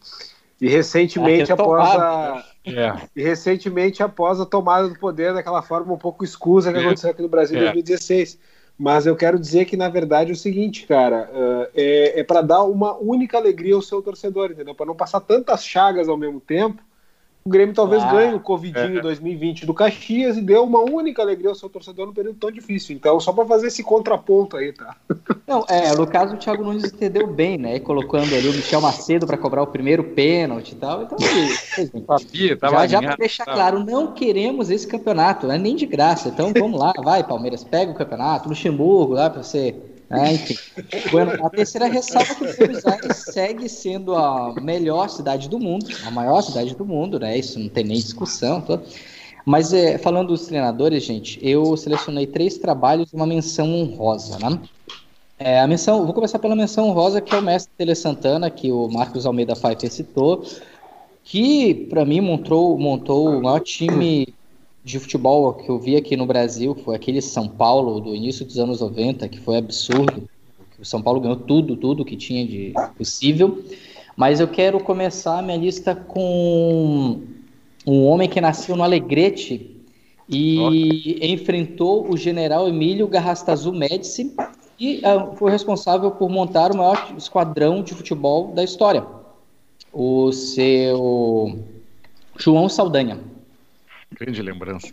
[0.65, 2.93] e recentemente Ah, após retomado, a É.
[3.15, 6.81] e recentemente após a tomada do poder daquela forma um pouco escusa que É.
[6.81, 7.63] aconteceu aqui no Brasil em É.
[7.65, 8.39] 2016.
[8.77, 12.41] Mas eu quero dizer que na verdade é o seguinte, cara, uh, é, é para
[12.41, 14.73] dar uma única alegria ao seu torcedor, entendeu?
[14.73, 16.81] Para não passar tantas chagas ao mesmo tempo.
[17.47, 19.01] O Grêmio talvez Ah, ganhe o Covidinho é.
[19.01, 22.95] 2020 do Caxias e deu uma única alegria ao seu torcedor num período tão difícil.
[22.95, 24.95] Então, só para fazer esse contraponto aí, tá?
[25.45, 27.79] Não, é, no caso o Thiago Nunes entendeu bem, né?
[27.79, 31.03] Colocando ali o Michel Macedo para cobrar o primeiro pênalti e tal.
[31.03, 31.17] Então,
[31.77, 33.57] ele- Sabia, tava já, já para deixar tava.
[33.57, 35.55] claro, não queremos esse campeonato, né?
[35.59, 36.29] nem de graça.
[36.29, 39.75] Então vamos lá, vai, Palmeiras, pega o campeonato, Luxemburgo lá para você.
[40.09, 40.33] Né?
[40.33, 40.55] enfim.
[41.11, 45.87] Bueno, a terceira ressalva é que Buenos Aires segue sendo a melhor cidade do mundo,
[46.05, 47.37] a maior cidade do mundo, né?
[47.37, 48.61] Isso não tem nem discussão.
[48.61, 48.79] Tô.
[49.45, 54.59] Mas é, falando dos treinadores, gente, eu selecionei três trabalhos e uma menção honrosa, né?
[55.37, 58.71] É, a menção, vou começar pela menção honrosa, que é o mestre Tele Santana, que
[58.71, 60.43] o Marcos Almeida Pfeiffer citou,
[61.23, 64.33] que para mim montou, montou o maior time
[64.85, 68.59] de futebol que eu vi aqui no Brasil, foi aquele São Paulo do início dos
[68.59, 70.29] anos 90, que foi absurdo.
[70.79, 73.65] O São Paulo ganhou tudo, tudo que tinha de possível.
[74.15, 77.19] Mas eu quero começar a minha lista com
[77.85, 79.75] um homem que nasceu no Alegrete
[80.29, 84.35] e enfrentou o general Emílio Garrastazu Médici
[84.79, 89.03] e ah, foi responsável por montar o maior esquadrão de futebol da história.
[89.91, 91.57] O seu
[92.37, 93.34] João Saldanha.
[94.19, 94.87] Grande lembrança.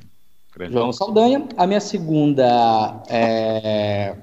[0.55, 0.73] Grande.
[0.73, 1.47] João Saldanha.
[1.57, 3.03] A minha segunda.
[3.09, 4.15] é,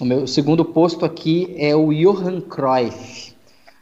[0.00, 3.32] O meu segundo posto aqui é o Johan Cruyff.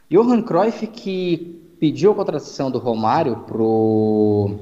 [0.09, 4.59] Johan Cruyff que pediu a contratação do Romário pro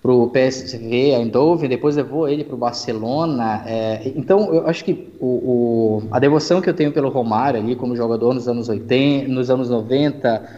[0.00, 3.64] pro PSV Eindhoven, depois levou ele para o Barcelona.
[3.66, 7.74] é, então, eu acho que o, o- a devoção que eu tenho pelo Romário ali
[7.74, 10.48] como jogador nos anos 80, nos anos 90,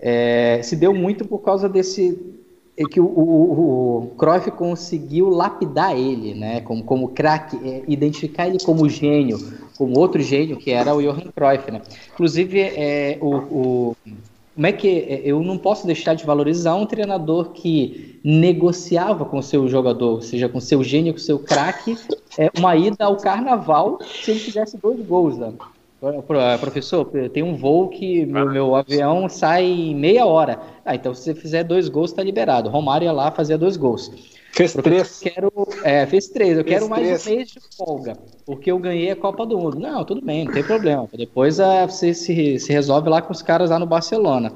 [0.00, 2.18] é, se deu muito por causa desse
[2.78, 8.46] é que o, o, o Cruyff conseguiu lapidar ele, né, como, como craque, é, identificar
[8.46, 9.38] ele como gênio,
[9.76, 11.82] como outro gênio que era o Johan Cruyff, né.
[12.12, 13.36] Inclusive, é, o,
[13.90, 13.96] o-
[14.54, 19.40] como é que é, eu não posso deixar de valorizar um treinador que negociava com
[19.42, 21.96] seu jogador, ou seja, com seu gênio, com seu craque,
[22.38, 25.52] é, uma ida ao carnaval se ele fizesse dois gols, né.
[26.00, 26.22] Pro-
[26.60, 30.60] Professor, tem um voo que meu, meu avião sai em meia hora.
[30.84, 32.70] Ah, então se você fizer dois gols, tá liberado.
[32.70, 34.10] Romário ia lá fazer dois gols.
[34.52, 35.20] Fez três.
[35.20, 35.52] Quero,
[35.84, 36.56] é, fez três.
[36.56, 37.26] Eu Fez quero mais três.
[37.26, 39.78] um mês de folga, porque eu ganhei a Copa do Mundo.
[39.78, 41.08] Não, tudo bem, não tem problema.
[41.16, 44.52] Depois ah, você se, se resolve lá com os caras lá no Barcelona.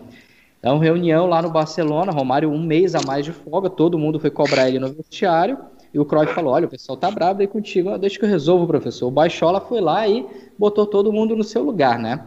[0.58, 4.30] Então, reunião lá no Barcelona, Romário um mês a mais de folga, todo mundo foi
[4.30, 5.58] cobrar ele no vestiário,
[5.92, 8.28] e o Cruyff falou, olha, o pessoal tá bravo aí contigo, Ah, deixa que eu
[8.28, 9.08] resolvo, professor.
[9.08, 10.26] O Baixola foi lá e
[10.58, 12.24] botou todo mundo no seu lugar, né?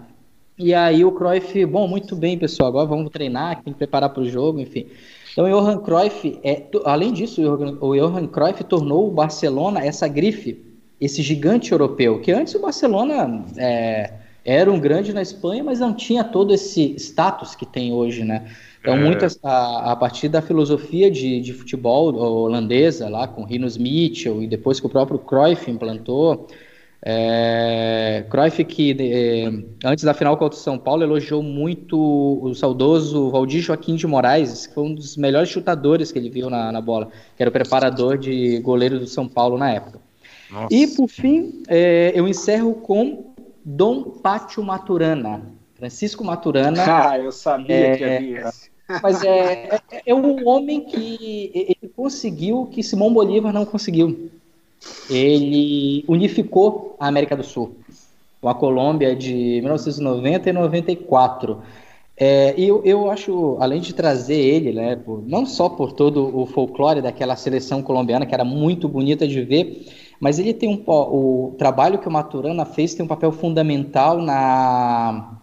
[0.58, 4.24] E aí o Cruyff, bom, muito bem, pessoal, agora vamos treinar, tem que preparar para
[4.24, 4.88] o jogo, enfim.
[5.32, 7.42] Então, o Johan Cruyff, é, além disso,
[7.82, 10.64] o Johan Cruyff tornou o Barcelona essa grife,
[11.02, 14.14] esse gigante europeu, que antes o Barcelona é,
[14.46, 18.46] era um grande na Espanha, mas não tinha todo esse status que tem hoje, né?
[18.80, 18.98] Então, É.
[18.98, 24.48] muito a, a partir da filosofia de, de futebol holandesa, lá com Rinus Mitchell, e
[24.48, 26.48] depois que o próprio Cruyff implantou,
[27.08, 29.52] é, Cruyff, que é,
[29.88, 34.68] antes da final contra o São Paulo, elogiou muito o saudoso Valdir Joaquim de Moraes,
[34.68, 37.54] que foi um dos melhores chutadores que ele viu na, na bola, que era o
[37.54, 40.00] preparador de goleiro do São Paulo na época.
[40.52, 40.68] Nossa.
[40.74, 43.35] E, por fim, é, eu encerro com
[43.66, 45.42] Dom Pátio Maturana.
[45.76, 48.70] Francisco Maturana, Ah, eu sabia É, que ia vir esse.
[49.02, 54.30] mas é, é, é um homem que ele conseguiu o que Simão Bolívar não conseguiu.
[55.10, 57.76] Ele unificou a América do Sul
[58.42, 61.62] com a Colômbia de 1990 e 94.
[62.18, 66.38] É, e eu, eu acho, além de trazer ele, né, por- não só por todo
[66.38, 69.86] o folclore daquela seleção colombiana, que era muito bonita de ver,
[70.26, 75.38] mas ele tem um, o trabalho que o Maturana fez tem um papel fundamental na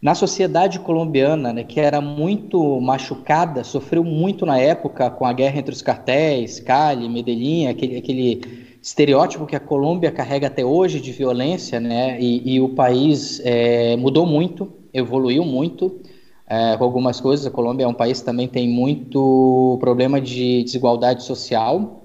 [0.00, 5.58] na sociedade colombiana, né, que era muito machucada, sofreu muito na época com a guerra
[5.58, 8.40] entre os cartéis, Cali, Medellín, aquele, aquele
[8.82, 13.94] estereótipo que a Colômbia carrega até hoje de violência, né, e, e o país é,
[13.96, 16.00] mudou muito, evoluiu muito
[16.48, 17.46] é, com algumas coisas.
[17.46, 22.01] A Colômbia é um país que também tem muito problema de desigualdade social,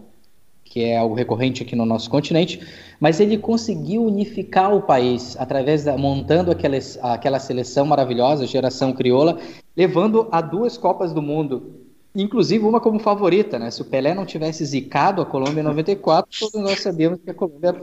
[0.69, 2.59] que é algo recorrente aqui no nosso continente,
[2.99, 9.39] mas ele conseguiu unificar o país através da montando aquela, aquela seleção maravilhosa, geração crioula,
[9.75, 11.71] levando a duas Copas do Mundo,
[12.15, 13.71] inclusive uma como favorita, né?
[13.71, 17.33] Se o Pelé não tivesse zicado a Colômbia em 94, todos nós sabíamos que a
[17.33, 17.75] Colômbia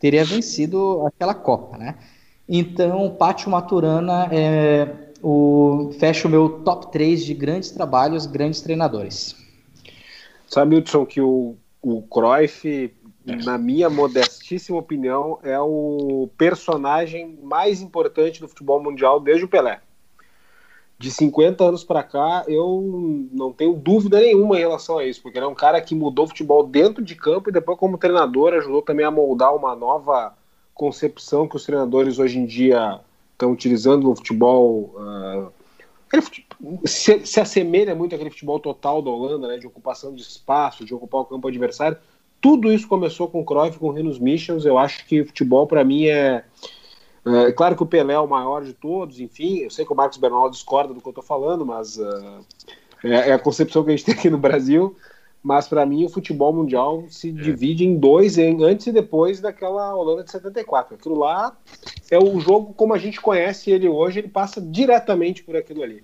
[0.00, 1.96] teria vencido aquela Copa, né?
[2.48, 4.88] Então, Pátio Maturana é,
[5.22, 9.36] o, fecha o meu top 3 de grandes trabalhos, grandes treinadores.
[10.48, 12.94] Sabe, Hudson, que o o Cruyff,
[13.44, 19.80] na minha modestíssima opinião, é o personagem mais importante do futebol mundial desde o Pelé.
[20.96, 25.36] De 50 anos para cá, eu não tenho dúvida nenhuma em relação a isso, porque
[25.36, 28.52] ele é um cara que mudou o futebol dentro de campo e depois, como treinador,
[28.52, 30.32] ajudou também a moldar uma nova
[30.72, 33.00] concepção que os treinadores hoje em dia
[33.32, 34.94] estão utilizando no futebol.
[34.96, 35.52] Uh,
[36.84, 40.94] se, se, assemelha muito àquele futebol total da Holanda, né, de ocupação de espaço, de
[40.94, 41.98] ocupar o campo adversário.
[42.40, 44.64] Tudo isso começou com o Cruyff, com o Rinos Michels.
[44.64, 46.44] Eu acho que o futebol, para mim, é,
[47.24, 47.52] é, é.
[47.52, 49.58] claro que o Pelé é o maior de todos, enfim.
[49.58, 52.44] Eu sei que o Marcos Bernal discorda do que eu estou falando, mas uh,
[53.04, 54.96] é, é, a concepção que a gente tem aqui no Brasil.
[55.42, 57.32] Mas para mim, o futebol mundial se é.
[57.32, 60.94] divide em dois, em, antes e depois daquela Holanda de 74.
[60.94, 61.56] Aquilo lá
[62.10, 66.02] é o jogo como a gente conhece ele hoje, ele passa diretamente por aquilo ali.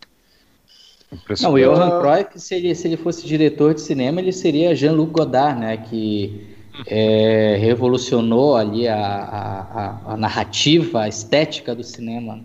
[1.42, 5.12] Não, o Johan Cruyff, se ele, se ele fosse diretor de cinema, ele seria Jean-Luc
[5.12, 5.76] Godard, né?
[5.78, 6.56] Que
[6.86, 12.40] é, revolucionou ali a, a, a, narrativa, a estética do cinema.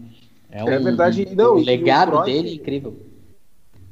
[0.50, 1.28] É, um, é verdade.
[1.36, 2.96] Não, o legado Cruyff, dele é incrível.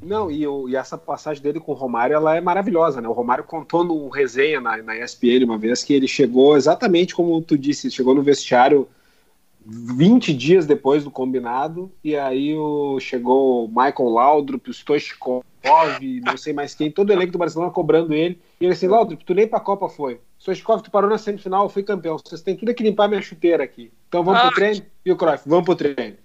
[0.02, 3.08] Não, e, o, e, essa passagem dele com o Romário, ela é maravilhosa, né?
[3.08, 7.40] O Romário contou no resenha na, na ESPN uma vez que ele chegou exatamente como
[7.42, 8.88] tu disse, chegou no vestiário
[9.64, 15.44] 20 dias depois do combinado, e aí o, chegou o Michael Laudrup, o Stoichkov,
[16.24, 18.40] não sei mais quem, todo o elenco do Barcelona cobrando ele.
[18.60, 20.20] E ele assim, Laudrup, tu nem pra Copa foi.
[20.38, 22.18] Stoichkov, tu parou na semifinal, eu fui campeão.
[22.18, 23.92] Vocês têm tudo que limpar minha chuteira aqui.
[24.08, 24.84] Então vamos ah, pro treino?
[25.04, 26.16] E o Cruyff, vamos pro treino.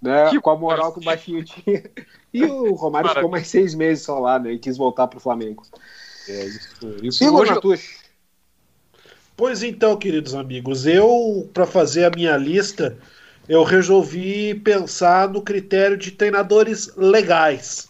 [0.00, 0.30] Né?
[0.30, 1.82] Que com a moral que o baixinho tinha.
[2.34, 4.52] E o Romário ficou mais seis meses só lá, né?
[4.52, 5.62] E quis voltar pro Flamengo.
[6.28, 8.01] É, isso, isso Igor hoje...
[9.44, 12.96] Pois então, queridos amigos, eu, para fazer a minha lista,
[13.48, 17.88] eu resolvi pensar no critério de treinadores legais.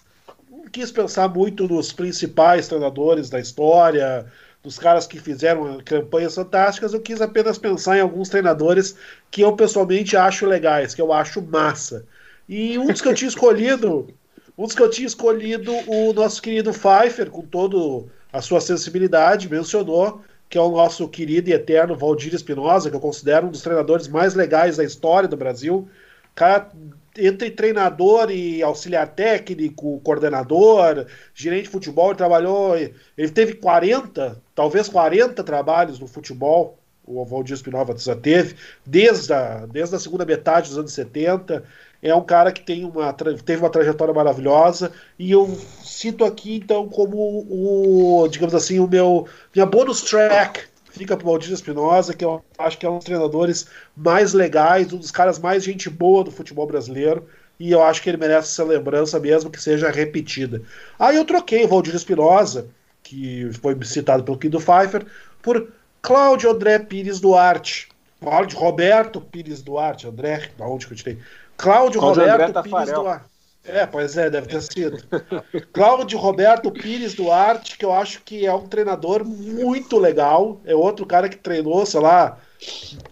[0.51, 4.25] Não quis pensar muito nos principais treinadores da história,
[4.63, 8.97] dos caras que fizeram campanhas fantásticas, eu quis apenas pensar em alguns treinadores
[9.31, 12.07] que eu pessoalmente acho legais, que eu acho massa.
[12.49, 14.09] E um dos que eu tinha escolhido,
[14.57, 19.51] um dos que eu tinha escolhido, o nosso querido Pfeiffer, com toda a sua sensibilidade,
[19.51, 20.23] mencionou
[20.53, 24.07] que é o nosso querido e eterno Valdir Espinosa, que eu considero um dos treinadores
[24.07, 25.89] mais legais da história do Brasil.
[26.35, 26.71] Cara,
[27.17, 32.77] entre treinador e auxiliar técnico, coordenador, gerente de futebol, ele trabalhou.
[32.77, 39.65] Ele teve 40, talvez 40 trabalhos no futebol, o Valdir Espinosa já teve, desde a,
[39.65, 41.65] desde a segunda metade dos anos 70
[42.03, 45.49] é um cara que tem uma, teve uma trajetória maravilhosa e eu
[45.85, 47.17] cito aqui então como
[47.49, 52.45] o, digamos assim, o meu minha bonus track fica para o Maldito Espinosa, que eu
[52.59, 56.31] acho que é um dos treinadores mais legais, um dos caras mais gente boa do
[56.31, 57.27] futebol brasileiro.
[57.59, 60.63] E eu acho que ele merece essa lembrança mesmo que seja repetida.
[60.99, 62.67] Aí eu troquei o Valdir Espinosa,
[63.03, 65.07] que foi citado pelo Kido Pfeiffer,
[65.41, 67.89] por Cláudio André Pires Duarte.
[68.21, 71.19] Cláudio Roberto Pires Duarte, André, da onde que eu tirei?
[71.63, 73.33] Cláudio Roberto Pires Duarte.
[73.65, 74.99] É, pois é, deve ter sido.
[75.73, 80.61] Cláudio Roberto Pires Duarte, que eu acho que é um treinador muito legal.
[80.65, 82.39] É outro cara que treinou, sei lá,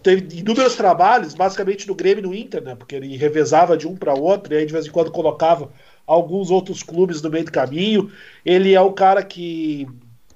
[0.03, 2.75] teve inúmeros trabalhos, basicamente no Grêmio e no Inter, né?
[2.75, 5.69] Porque ele revezava de um para outro e aí de vez em quando colocava
[6.05, 8.11] alguns outros clubes no meio do caminho.
[8.45, 9.87] Ele é o cara que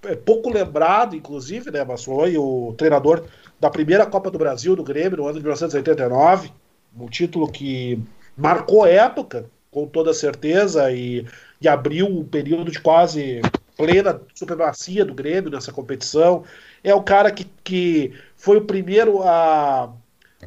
[0.03, 1.84] é pouco lembrado, inclusive, né?
[1.84, 3.26] Mas foi o treinador
[3.59, 6.51] da primeira Copa do Brasil do Grêmio no ano de 1989
[6.98, 8.00] um título que
[8.38, 11.26] marcou época, com toda certeza, e,
[11.60, 13.41] e abriu um período de quase
[13.78, 16.43] plena supremacia do Grêmio nessa competição.
[16.84, 19.91] É o cara que, que foi o primeiro a,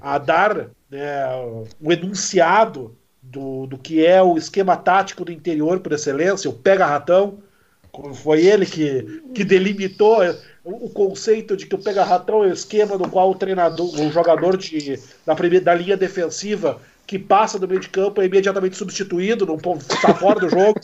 [0.01, 1.27] a dar né,
[1.81, 7.39] o enunciado do, do que é o esquema tático do interior por excelência, o pega-ratão.
[8.15, 10.21] Foi ele que, que delimitou
[10.65, 14.57] o conceito de que o pega-ratão é o esquema no qual o treinador, o jogador
[14.57, 19.47] de, da, primeira, da linha defensiva que passa do meio de campo é imediatamente substituído,
[19.47, 20.79] não está fora do jogo.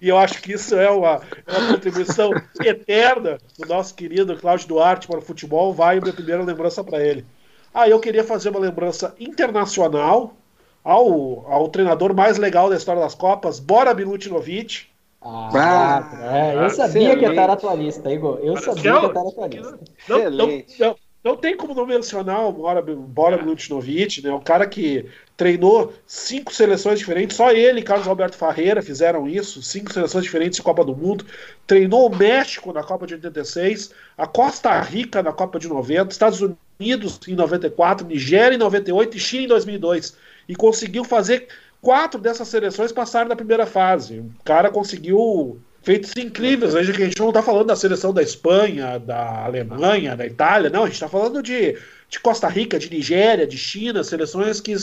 [0.00, 4.68] E eu acho que isso é uma, é uma contribuição eterna do nosso querido Cláudio
[4.68, 5.72] Duarte para o futebol.
[5.72, 7.24] Vai minha primeira lembrança para ele.
[7.72, 10.36] Ah, eu queria fazer uma lembrança internacional
[10.84, 14.86] ao, ao treinador mais legal da história das Copas, Bora Milutinovic.
[15.24, 18.38] Ah, ah, é, eu sabia que ia estar atualista, Igor.
[18.42, 19.78] Eu sabia que ia estar atualista.
[20.06, 24.30] Não, não, não, não tem como não mencionar o Bora, Bora Milutinovic, né?
[24.30, 29.62] O cara que treinou cinco seleções diferentes, só ele e Carlos Alberto Ferreira fizeram isso,
[29.62, 31.24] cinco seleções diferentes de Copa do Mundo.
[31.66, 36.42] Treinou o México na Copa de 86, a Costa Rica na Copa de 90, Estados
[36.42, 40.18] Unidos em 94, Nigéria em 98 e Chile em 2002.
[40.46, 41.48] E conseguiu fazer
[41.84, 44.18] quatro dessas seleções passarem da primeira fase.
[44.18, 46.72] O cara conseguiu feitos incríveis.
[46.72, 50.70] Veja que a gente não está falando da seleção da Espanha, da Alemanha, da Itália,
[50.70, 51.78] não, a gente está falando de,
[52.08, 54.74] de Costa Rica, de Nigéria, de China, seleções que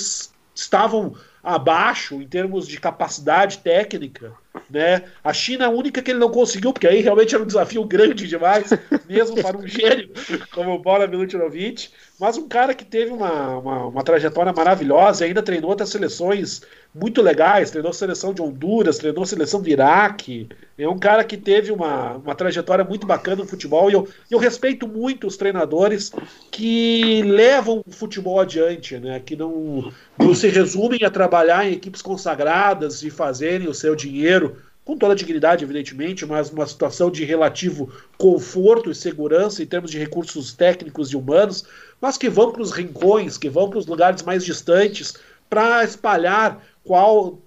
[0.54, 4.32] estavam abaixo em termos de capacidade técnica,
[4.70, 5.06] né?
[5.24, 7.84] A China é a única que ele não conseguiu, porque aí realmente era um desafio
[7.84, 8.70] grande demais,
[9.10, 10.12] mesmo para um gênio
[10.54, 11.90] como o Bola Milutinovic,
[12.22, 16.62] mas um cara que teve uma, uma, uma trajetória maravilhosa, ainda treinou outras seleções
[16.94, 20.48] muito legais, treinou a seleção de Honduras, treinou a seleção do Iraque.
[20.78, 24.38] É um cara que teve uma, uma trajetória muito bacana no futebol e eu, eu
[24.38, 26.12] respeito muito os treinadores
[26.52, 29.20] que levam o futebol adiante, né?
[29.20, 34.58] que não, não se resumem a trabalhar em equipes consagradas e fazerem o seu dinheiro
[34.84, 39.92] com toda a dignidade, evidentemente, mas uma situação de relativo conforto e segurança em termos
[39.92, 41.66] de recursos técnicos e humanos,
[42.02, 45.14] mas que vão para os rincões, que vão para os lugares mais distantes
[45.50, 47.40] para espalhar qual,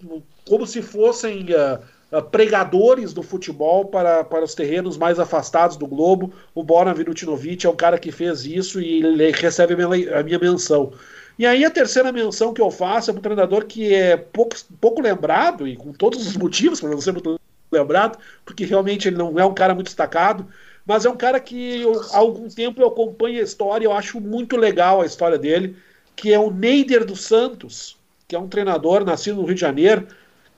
[0.49, 5.87] como se fossem uh, uh, pregadores do futebol para, para os terrenos mais afastados do
[5.87, 6.33] globo.
[6.55, 10.23] O Boran Vinutinovic é um cara que fez isso e ele recebe a minha, a
[10.23, 10.93] minha menção.
[11.37, 15.03] E aí a terceira menção que eu faço é um treinador que é pouco, pouco
[15.03, 17.41] lembrado, e com todos os motivos para não ser muito
[17.73, 20.47] lembrado, porque realmente ele não é um cara muito destacado,
[20.87, 24.21] mas é um cara que eu, há algum tempo eu acompanho a história, eu acho
[24.21, 25.77] muito legal a história dele,
[26.15, 27.97] que é o Neider dos Santos,
[28.29, 30.07] que é um treinador nascido no Rio de Janeiro,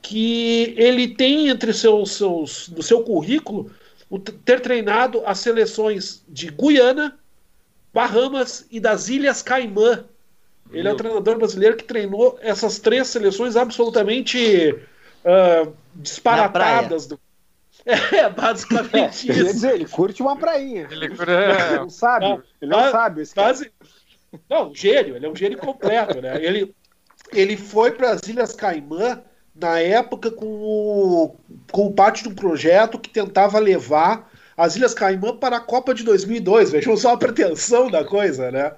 [0.03, 3.71] que ele tem entre seus, seus no seu currículo
[4.09, 7.19] o ter treinado as seleções de Guiana,
[7.93, 10.05] Bahamas e das Ilhas Caimã.
[10.71, 10.93] Ele Meu.
[10.93, 14.77] é um treinador brasileiro que treinou essas três seleções absolutamente
[15.25, 17.07] uh, disparatadas.
[17.07, 17.19] Do...
[17.87, 19.45] É, basicamente é, isso.
[19.45, 20.89] Dizer, ele curte uma prainha.
[20.91, 21.77] Ele, é...
[21.77, 22.25] não sabe.
[22.29, 23.23] Não, ele não sabe.
[23.23, 23.73] Esse quase...
[24.51, 25.15] Não, gênio.
[25.15, 26.21] Ele é um gênio completo.
[26.21, 26.43] Né?
[26.43, 26.75] Ele,
[27.33, 29.23] ele foi para as Ilhas Caimã
[29.55, 31.37] na época com o,
[31.71, 36.03] com parte de um projeto que tentava levar as Ilhas Caimã para a Copa de
[36.03, 36.73] 2002.
[36.73, 38.73] Vejam só a pretensão da coisa, né?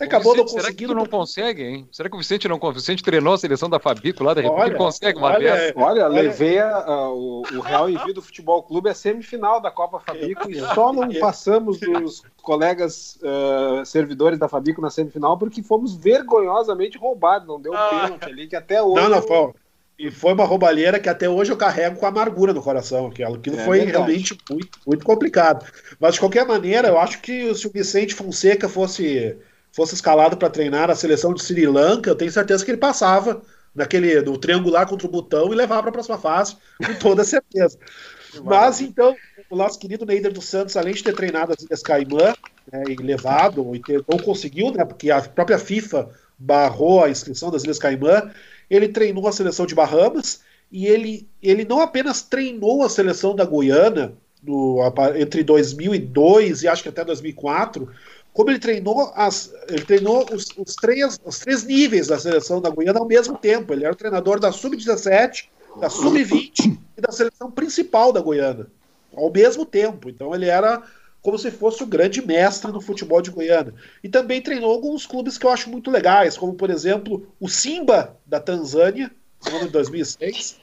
[0.00, 0.62] Acabou Vicente, não conseguindo.
[0.62, 1.88] Será que não consegue, hein?
[1.92, 2.78] Será que o Vicente não consegue?
[2.78, 5.78] O Vicente treinou a seleção da Fabico lá, de repente olha, consegue uma olha, dessa.
[5.78, 9.70] Olha, olha, levei a, a, o, o Real Envio do Futebol Clube a semifinal da
[9.70, 15.62] Copa Fabico e só não passamos dos colegas uh, servidores da Fabico na semifinal porque
[15.62, 17.46] fomos vergonhosamente roubados.
[17.46, 17.88] Não deu um ah.
[17.88, 19.02] pênalti ali que até hoje.
[19.02, 19.52] Não, não, foi.
[19.98, 23.06] E foi uma roubalheira que até hoje eu carrego com amargura no coração.
[23.06, 23.98] Aquilo, aquilo é foi verdade.
[23.98, 25.64] realmente muito, muito complicado.
[26.00, 29.36] Mas, de qualquer maneira, eu acho que se o Vicente Fonseca fosse
[29.72, 33.42] fosse escalado para treinar a seleção de Sri Lanka, eu tenho certeza que ele passava
[33.74, 37.78] naquele no triangular contra o botão e levava para a próxima fase, com toda certeza.
[38.44, 39.14] Mas então,
[39.50, 42.34] o nosso querido Neider dos Santos, além de ter treinado as Ilhas Caimã
[42.70, 46.08] né, e levado, e ter, não conseguiu, né, porque a própria FIFA
[46.38, 48.30] barrou a inscrição das Ilhas Caimã,
[48.70, 53.44] ele treinou a seleção de Bahamas e ele, ele não apenas treinou a seleção da
[53.44, 54.78] Guiana no,
[55.16, 57.88] entre 2002 e acho que até 2004,
[58.32, 62.70] como ele treinou as, ele treinou os, os, três, os três níveis da seleção da
[62.70, 63.72] Guiana ao mesmo tempo.
[63.72, 68.66] Ele era o treinador da sub-17, da sub-20 e da seleção principal da Guiana
[69.14, 70.08] ao mesmo tempo.
[70.08, 70.82] Então ele era
[71.20, 73.74] como se fosse o grande mestre no futebol de Guiana.
[74.02, 78.16] E também treinou alguns clubes que eu acho muito legais, como por exemplo o Simba
[78.26, 79.10] da Tanzânia,
[79.44, 80.58] no ano de 2006.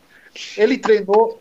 [0.58, 1.40] Ele treinou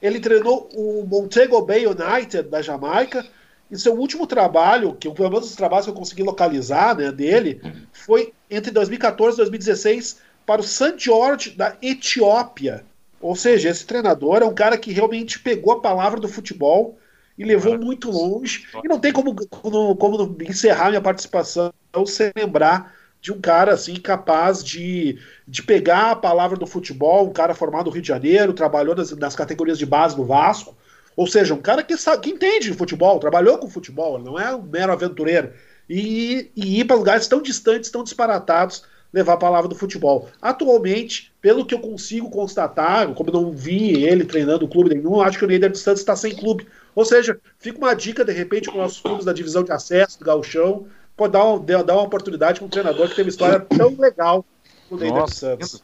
[0.00, 3.26] ele treinou o Montego Bay United da Jamaica
[3.70, 7.60] e seu último trabalho, que pelo menos os trabalhos que eu consegui localizar né, dele,
[7.92, 10.94] foi entre 2014 e 2016 para o St.
[10.96, 12.84] George da Etiópia.
[13.20, 16.96] Ou seja, esse treinador é um cara que realmente pegou a palavra do futebol
[17.36, 18.66] e levou muito longe.
[18.84, 21.72] E não tem como, como, como encerrar minha participação
[22.06, 27.32] sem lembrar de um cara assim capaz de, de pegar a palavra do futebol, um
[27.32, 30.76] cara formado no Rio de Janeiro, trabalhou nas, nas categorias de base do Vasco,
[31.16, 34.54] ou seja, um cara que, sabe, que entende de futebol, trabalhou com futebol, não é
[34.54, 35.52] um mero aventureiro.
[35.88, 40.28] E, e ir para lugares tão distantes, tão disparatados, levar a palavra do futebol.
[40.42, 45.14] Atualmente, pelo que eu consigo constatar, como eu não vi ele treinando o clube nenhum,
[45.14, 46.66] eu acho que o Neider dos Santos está sem clube.
[46.94, 50.24] Ou seja, fica uma dica, de repente, com nossos clubes da divisão de acesso, do
[50.24, 50.86] Gauchão,
[51.16, 54.44] pode dar, um, dar uma oportunidade com um treinador que teve uma história tão legal
[54.88, 55.82] com o Neider dos Santos.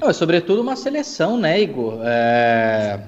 [0.00, 2.00] Não, sobretudo uma seleção, né, Igor?
[2.02, 3.00] É...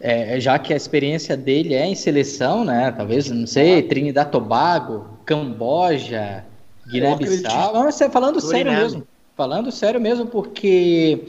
[0.00, 2.90] É, já que a experiência dele é em seleção, né?
[2.96, 6.44] Talvez, não sei, Trinidad Tobago, Camboja,
[6.90, 7.74] Guiné-Bissau.
[7.74, 9.06] Mas falando sério mesmo.
[9.36, 11.22] Falando sério mesmo, porque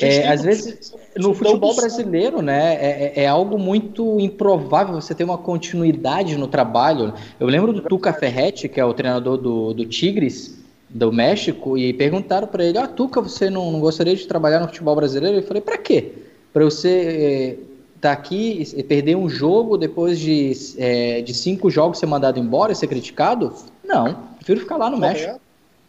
[0.00, 5.38] é, às vezes no futebol brasileiro, né, é, é, algo muito improvável você ter uma
[5.38, 7.12] continuidade no trabalho.
[7.40, 11.92] Eu lembro do Tuca Ferretti, que é o treinador do, do Tigres, do México, e
[11.92, 15.38] perguntaram para ele: Ah, Tuca, você não, não, gostaria de trabalhar no futebol brasileiro?
[15.38, 16.12] Eu falei: Para quê?
[16.52, 17.58] Para você
[18.00, 22.72] tá aqui e perder um jogo depois de, é, de cinco jogos ser mandado embora
[22.72, 23.54] e ser criticado?
[23.84, 24.98] Não, prefiro ficar lá no.
[24.98, 25.40] México.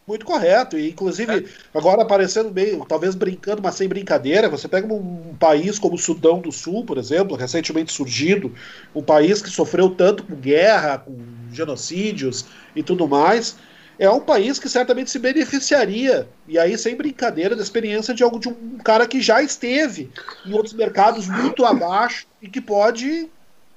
[0.06, 0.76] Muito correto.
[0.76, 1.78] E, inclusive, é.
[1.78, 5.98] agora aparecendo meio, talvez brincando, mas sem brincadeira, você pega um, um, país como o
[5.98, 8.52] Sudão do Sul, por exemplo, recentemente surgido,
[8.92, 11.16] um país que sofreu tanto com guerra, com
[11.52, 12.44] genocídios
[12.74, 13.56] e tudo mais
[14.00, 18.40] é um país que certamente se beneficiaria, e aí sem brincadeira, da experiência de, algo,
[18.40, 20.10] de um cara que já esteve
[20.46, 23.28] em outros mercados muito abaixo e que pode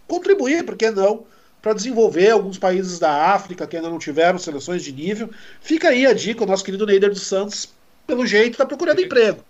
[0.07, 1.25] contribuir, por que não,
[1.61, 5.29] para desenvolver alguns países da África que ainda não tiveram seleções de nível.
[5.59, 7.73] Fica aí a dica, o nosso querido Neider dos Santos,
[8.07, 9.43] pelo jeito, está procurando emprego.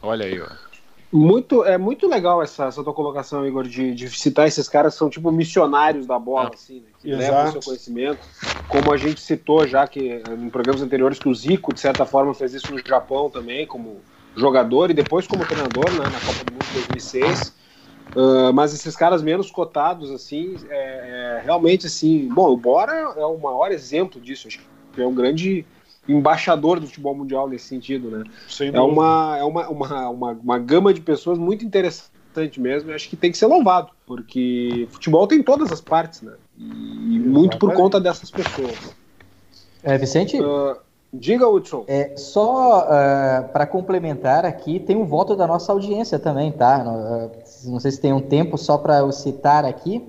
[0.00, 0.48] Olha aí, ó.
[1.10, 4.98] Muito, é muito legal essa, essa tua colocação, Igor, de, de citar esses caras que
[4.98, 7.22] são tipo missionários da bola, assim, né, que Exato.
[7.22, 8.18] levam o seu conhecimento.
[8.68, 12.34] Como a gente citou já que em programas anteriores que o Zico, de certa forma,
[12.34, 14.02] fez isso no Japão também, como
[14.36, 17.56] jogador e depois como treinador né, na Copa do Mundo de 2006.
[18.14, 23.24] Uh, mas esses caras menos cotados, assim, é, é, realmente, assim, bom, o Bora é
[23.24, 24.60] o maior exemplo disso, acho
[24.92, 25.64] que é um grande
[26.08, 28.24] embaixador do futebol mundial nesse sentido, né?
[28.72, 32.10] é uma, é uma, uma, uma, uma gama de pessoas muito interessante
[32.58, 36.32] mesmo, e acho que tem que ser louvado, porque futebol tem todas as partes, né?
[36.56, 38.94] E muito por conta dessas pessoas.
[39.82, 40.40] É, Vicente?
[40.40, 40.76] Uh,
[41.12, 41.84] diga, Hudson.
[41.86, 46.84] É, só uh, para complementar aqui, tem um voto da nossa audiência também, tá?
[46.84, 50.04] Uh, não sei se tem um tempo só para eu citar aqui.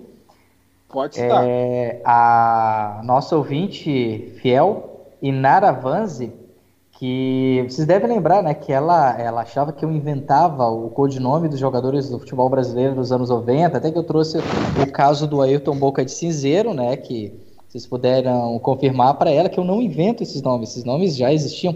[0.88, 1.44] Pode citar.
[1.46, 4.89] É, a nossa ouvinte fiel,
[5.22, 6.32] Inara Vanzi,
[7.00, 11.60] que vocês devem lembrar, né, que ela, ela achava que eu inventava o codinome dos
[11.60, 15.78] jogadores do futebol brasileiro nos anos 90, até que eu trouxe o caso do Ayrton
[15.78, 17.34] Boca de Cinzeiro, né, que
[17.70, 21.76] vocês puderam confirmar para ela que eu não invento esses nomes, esses nomes já existiam.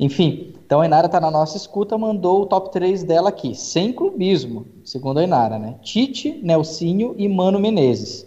[0.00, 3.92] Enfim, então a Inara está na nossa escuta, mandou o top 3 dela aqui, sem
[3.92, 5.76] clubismo, segundo a Inara, né?
[5.82, 8.26] Tite, Nelsinho e Mano Menezes.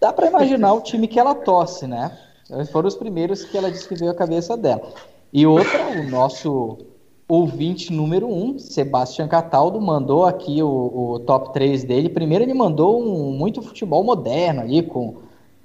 [0.00, 2.16] Dá para imaginar o time que ela torce, né?
[2.72, 4.82] Foram os primeiros que ela disse que veio à cabeça dela.
[5.32, 6.78] E outra, o nosso
[7.28, 12.08] ouvinte número um, Sebastião Cataldo, mandou aqui o, o, top 3 dele.
[12.08, 15.16] Primeiro ele mandou um muito futebol moderno ali, com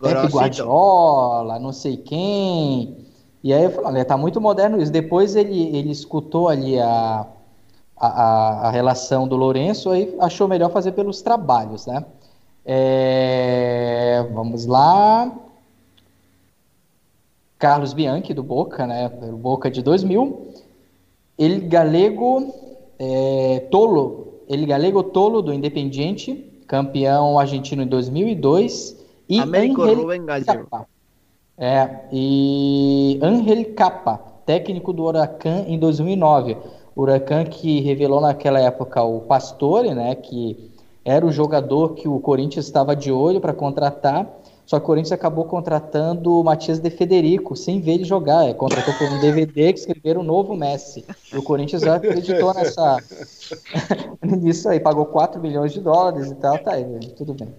[0.01, 2.97] Pepe Guardiola, não sei quem.
[3.41, 4.91] E aí eu falei, olha, tá muito moderno isso.
[4.91, 7.25] Depois ele, ele escutou ali a,
[7.95, 12.05] a, a relação do Lourenço, aí achou melhor fazer pelos trabalhos, né?
[12.65, 15.31] É, vamos lá.
[17.63, 20.47] Carlos Bianchi, do Boca, né, o Boca de 2000,
[21.39, 22.53] ele galego
[22.99, 28.97] é, Tolo, ele galego Tolo, do Independiente, campeão argentino em 2002,
[29.29, 30.85] e Américo Angel Capa.
[31.57, 36.57] É, e Angel Capa, técnico do Huracan em 2009.
[36.93, 40.69] O Huracan que revelou naquela época o Pastore, né, que
[41.05, 44.27] era o jogador que o Corinthians estava de olho para contratar,
[44.65, 48.47] só que o Corinthians acabou contratando o Matias De Federico, sem ver ele jogar.
[48.47, 51.05] É, contratou por um DVD que escreveram o novo Messi.
[51.33, 52.97] E o Corinthians já acreditou nessa...
[54.23, 56.85] nisso aí, pagou 4 milhões de dólares e tal, tá aí,
[57.17, 57.49] tudo bem.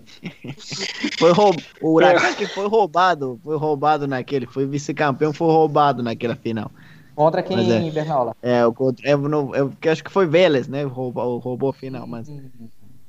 [1.18, 1.56] Foi roub...
[1.82, 6.70] O Huracan que foi roubado, foi roubado naquele, foi vice-campeão, foi roubado naquela final.
[7.14, 8.34] Contra quem, é, Bernaula?
[8.42, 10.82] É, o contra, é, no, eu, acho que foi Vélez, né?
[10.82, 12.28] Roubou, roubou a final, mas.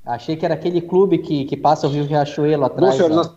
[0.05, 2.95] Achei que era aquele clube que, que passa o Rio Riachuelo atrás.
[2.95, 3.35] Senhor,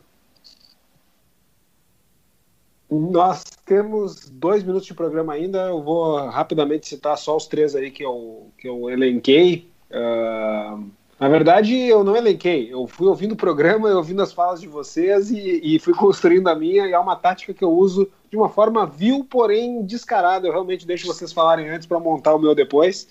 [2.91, 5.67] nós, temos dois minutos de programa ainda.
[5.67, 9.71] Eu vou rapidamente citar só os três aí que eu, que eu elenquei.
[9.91, 10.89] Uh,
[11.21, 12.73] na verdade, eu não elenquei.
[12.73, 16.55] Eu fui ouvindo o programa, ouvindo as falas de vocês e, e, fui construindo a
[16.55, 16.87] minha.
[16.87, 20.47] E é uma tática que eu uso de uma forma vil, porém descarada.
[20.47, 23.07] Eu realmente deixo vocês falarem antes para montar o meu depois.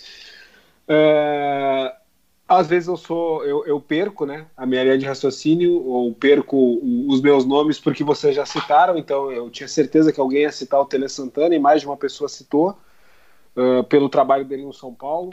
[0.87, 1.91] Uh,
[2.47, 6.79] às vezes eu sou eu, eu, perco né a minha linha de raciocínio ou perco
[7.07, 10.79] os meus nomes porque vocês já citaram então eu tinha certeza que alguém ia citar
[10.79, 12.77] o Tele Santana e mais de uma pessoa citou
[13.57, 15.31] uh, pelo trabalho dele no São Paulo.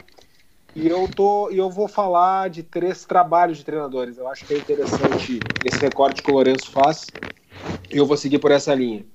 [0.75, 4.17] E eu, tô, eu vou falar de três trabalhos de treinadores.
[4.17, 7.07] Eu acho que é interessante esse recorte que o Lourenço faz.
[7.89, 9.05] E eu vou seguir por essa linha.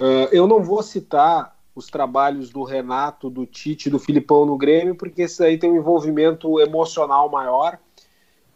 [0.00, 4.94] Uh, eu não vou citar os trabalhos do Renato, do Tite, do Filipão no Grêmio,
[4.94, 7.78] porque esse aí tem um envolvimento emocional maior.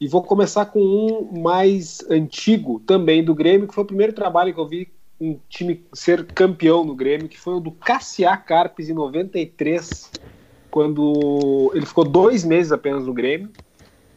[0.00, 4.52] E vou começar com um mais antigo também do Grêmio, que foi o primeiro trabalho
[4.52, 8.88] que eu vi um time ser campeão no Grêmio, que foi o do Cassiá Carpes
[8.88, 10.10] em 93,
[10.70, 13.50] quando ele ficou dois meses apenas no Grêmio.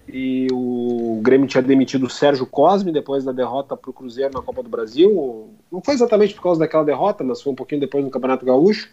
[0.08, 4.42] E o Grêmio tinha demitido o Sérgio Cosme depois da derrota para o Cruzeiro na
[4.42, 5.50] Copa do Brasil.
[5.72, 8.90] Não foi exatamente por causa daquela derrota, mas foi um pouquinho depois no Campeonato Gaúcho.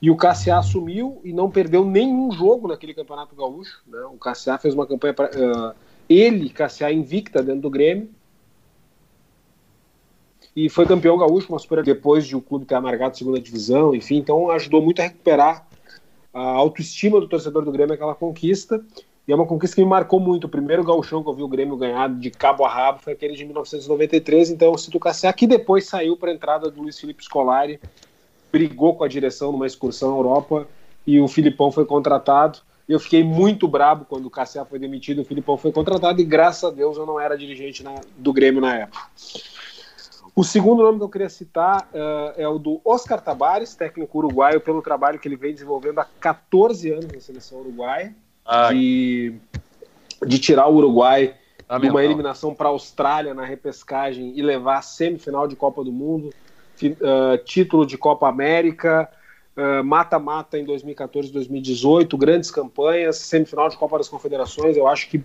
[0.00, 3.82] E o Cassiá assumiu e não perdeu nenhum jogo naquele Campeonato Gaúcho.
[3.86, 4.00] Né?
[4.12, 5.14] O Cassiá fez uma campanha.
[5.14, 5.74] Pra, uh,
[6.08, 8.08] ele, Cassiá, invicta dentro do Grêmio
[10.54, 14.50] e foi campeão gaúcho, uma depois de o clube ter amargado segunda divisão, enfim, então
[14.50, 15.66] ajudou muito a recuperar
[16.32, 18.84] a autoestima do torcedor do Grêmio aquela conquista.
[19.26, 20.44] E é uma conquista que me marcou muito.
[20.44, 23.34] O primeiro gauchão que eu vi o Grêmio ganhar de cabo a rabo foi aquele
[23.34, 24.50] de 1993.
[24.50, 27.80] Então eu cito o Cassiá, que depois saiu para a entrada do Luiz Felipe Scolari,
[28.50, 30.66] brigou com a direção numa excursão à Europa
[31.06, 32.60] e o Filipão foi contratado.
[32.88, 36.64] Eu fiquei muito brabo quando o Cassiá foi demitido, o Filipão foi contratado e graças
[36.64, 39.02] a Deus eu não era dirigente na, do Grêmio na época.
[40.34, 44.60] O segundo nome que eu queria citar uh, é o do Oscar Tabares, técnico uruguaio,
[44.60, 48.14] pelo trabalho que ele vem desenvolvendo há 14 anos na seleção uruguaia,
[48.70, 49.34] de,
[50.26, 51.34] de, tirar o Uruguai
[51.68, 55.84] ah, de uma eliminação para a Austrália na repescagem e levar a semifinal de Copa
[55.84, 56.30] do Mundo,
[56.82, 59.08] uh, título de Copa América,
[59.84, 64.76] mata-mata uh, em 2014 e 2018, grandes campanhas, semifinal de Copa das Confederações.
[64.76, 65.22] Eu acho que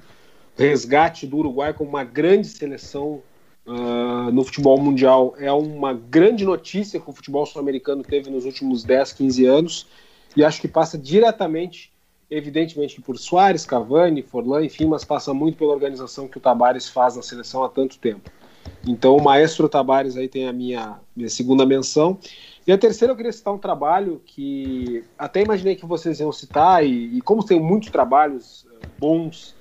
[0.57, 3.22] resgate do Uruguai como uma grande seleção
[3.68, 8.84] uh, no futebol mundial é uma grande notícia que o futebol sul-americano teve nos últimos
[8.84, 9.88] 10, 15 anos.
[10.36, 11.91] E acho que passa diretamente,
[12.30, 17.15] evidentemente, por Soares, Cavani, Forlan, enfim, mas passa muito pela organização que o Tabares faz
[17.15, 18.30] na seleção há tanto tempo.
[18.86, 22.17] Então o maestro Tabares aí tem a minha, minha segunda menção.
[22.65, 26.86] E a terceira eu queria citar um trabalho que até imaginei que vocês iam citar,
[26.86, 29.55] e, e como tem muitos trabalhos uh, bons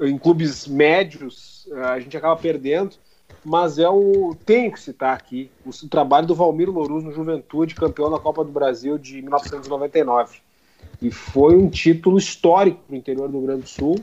[0.00, 2.96] em clubes médios, uh, a gente acaba perdendo
[3.44, 7.74] mas é o tenho que citar aqui o, o trabalho do Valmir Louruz no Juventude,
[7.74, 10.38] campeão da Copa do Brasil de 1999.
[11.00, 13.96] E foi um título histórico para o interior do Rio Grande do Sul.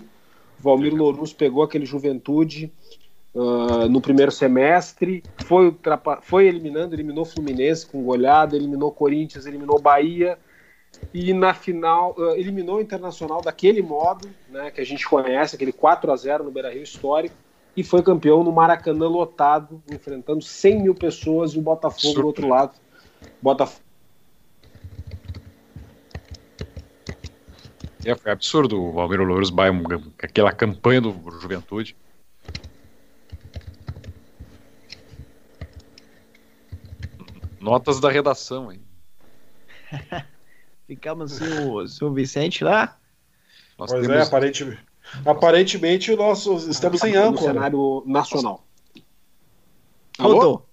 [0.60, 2.72] O Valmir Louruz pegou aquele Juventude
[3.34, 5.76] uh, no primeiro semestre, foi,
[6.24, 10.38] foi eliminando, eliminou Fluminense com goleada, eliminou Corinthians, eliminou Bahia
[11.14, 15.72] e na final uh, eliminou o Internacional daquele modo, né, que a gente conhece, aquele
[15.72, 17.36] 4 a 0 no Beira-Rio histórico
[17.76, 22.22] e foi campeão no Maracanã lotado, enfrentando 100 mil pessoas e o Botafogo Super.
[22.22, 22.74] do outro lado.
[23.40, 23.87] Botafogo.
[28.08, 29.74] É, foi absurdo o Almiro Louros Baia,
[30.24, 31.94] aquela campanha do Juventude.
[37.60, 38.82] Notas da redação, hein?
[40.88, 42.98] Ficamos sem o, sem o Vicente lá?
[43.78, 44.24] Nós pois é, temos...
[44.24, 44.86] é, aparentemente.
[45.26, 47.48] Aparentemente, nós estamos sem âncora.
[47.48, 48.66] No cenário nacional.
[50.18, 50.66] Voltou.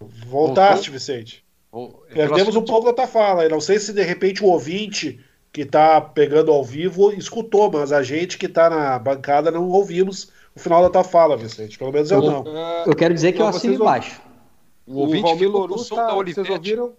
[0.00, 0.92] Voltaste, Voltou?
[0.92, 1.44] Vicente.
[2.12, 3.48] Perdemos um pouco da tua fala.
[3.48, 8.02] não sei se de repente o ouvinte que está pegando ao vivo escutou, mas a
[8.02, 11.78] gente que está na bancada não ouvimos o final da tua fala, Vicente.
[11.78, 12.44] Pelo menos eu, eu não.
[12.86, 14.20] Eu quero dizer que eu assino embaixo.
[14.86, 16.94] O, o Valmir Louros, tá, vocês ouviram?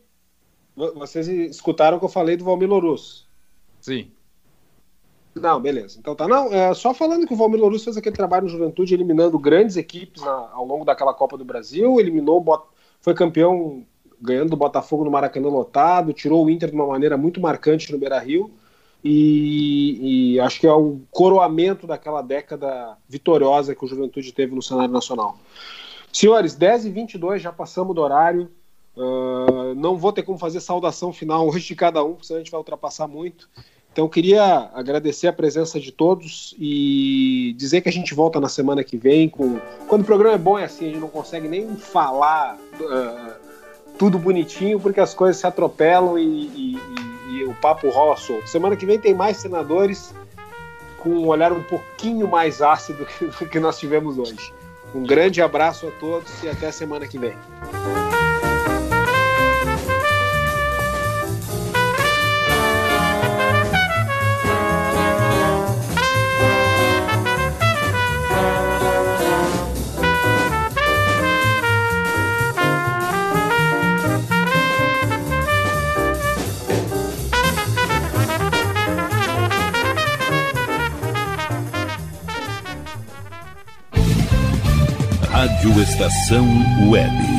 [0.76, 3.28] Vocês escutaram o que eu falei do Valmir Louros?
[3.82, 4.12] Sim.
[5.36, 5.98] Não, beleza.
[6.00, 6.28] Então tá.
[6.28, 9.76] Não, é, só falando que o Valmir Louros fez aquele trabalho no Juventude, eliminando grandes
[9.76, 12.44] equipes na, ao longo daquela Copa do Brasil, eliminou,
[13.02, 13.86] foi campeão
[14.22, 17.98] ganhando do Botafogo no Maracanã lotado, tirou o Inter de uma maneira muito marcante no
[17.98, 18.52] Beira Rio.
[19.04, 24.62] E, e, acho que é o coroamento daquela década vitoriosa que o Juventude teve no
[24.62, 25.38] cenário nacional.
[26.12, 28.52] Senhores, 10 e 22 já passamos do horário.
[28.98, 32.52] Uh, não vou ter como fazer saudação final hoje de cada um, senão a gente
[32.52, 33.50] vai ultrapassar muito.
[33.92, 38.84] Então, queria agradecer a presença de todos e dizer que a gente volta na semana
[38.84, 39.28] que vem.
[39.28, 39.60] Com...
[39.88, 43.39] Quando o programa é bom, é assim, a gente não consegue nem falar uh,
[44.00, 48.50] tudo bonitinho, porque as coisas se atropelam e, e, e, e, o papo rola solto.
[48.50, 50.16] Semana que vem tem mais senadores
[50.98, 54.54] com um olhar um pouquinho mais ácido do que nós tivemos hoje.
[54.96, 57.36] Um grande abraço a todos e até semana que vem.
[86.00, 86.48] Estação
[86.88, 87.39] Web.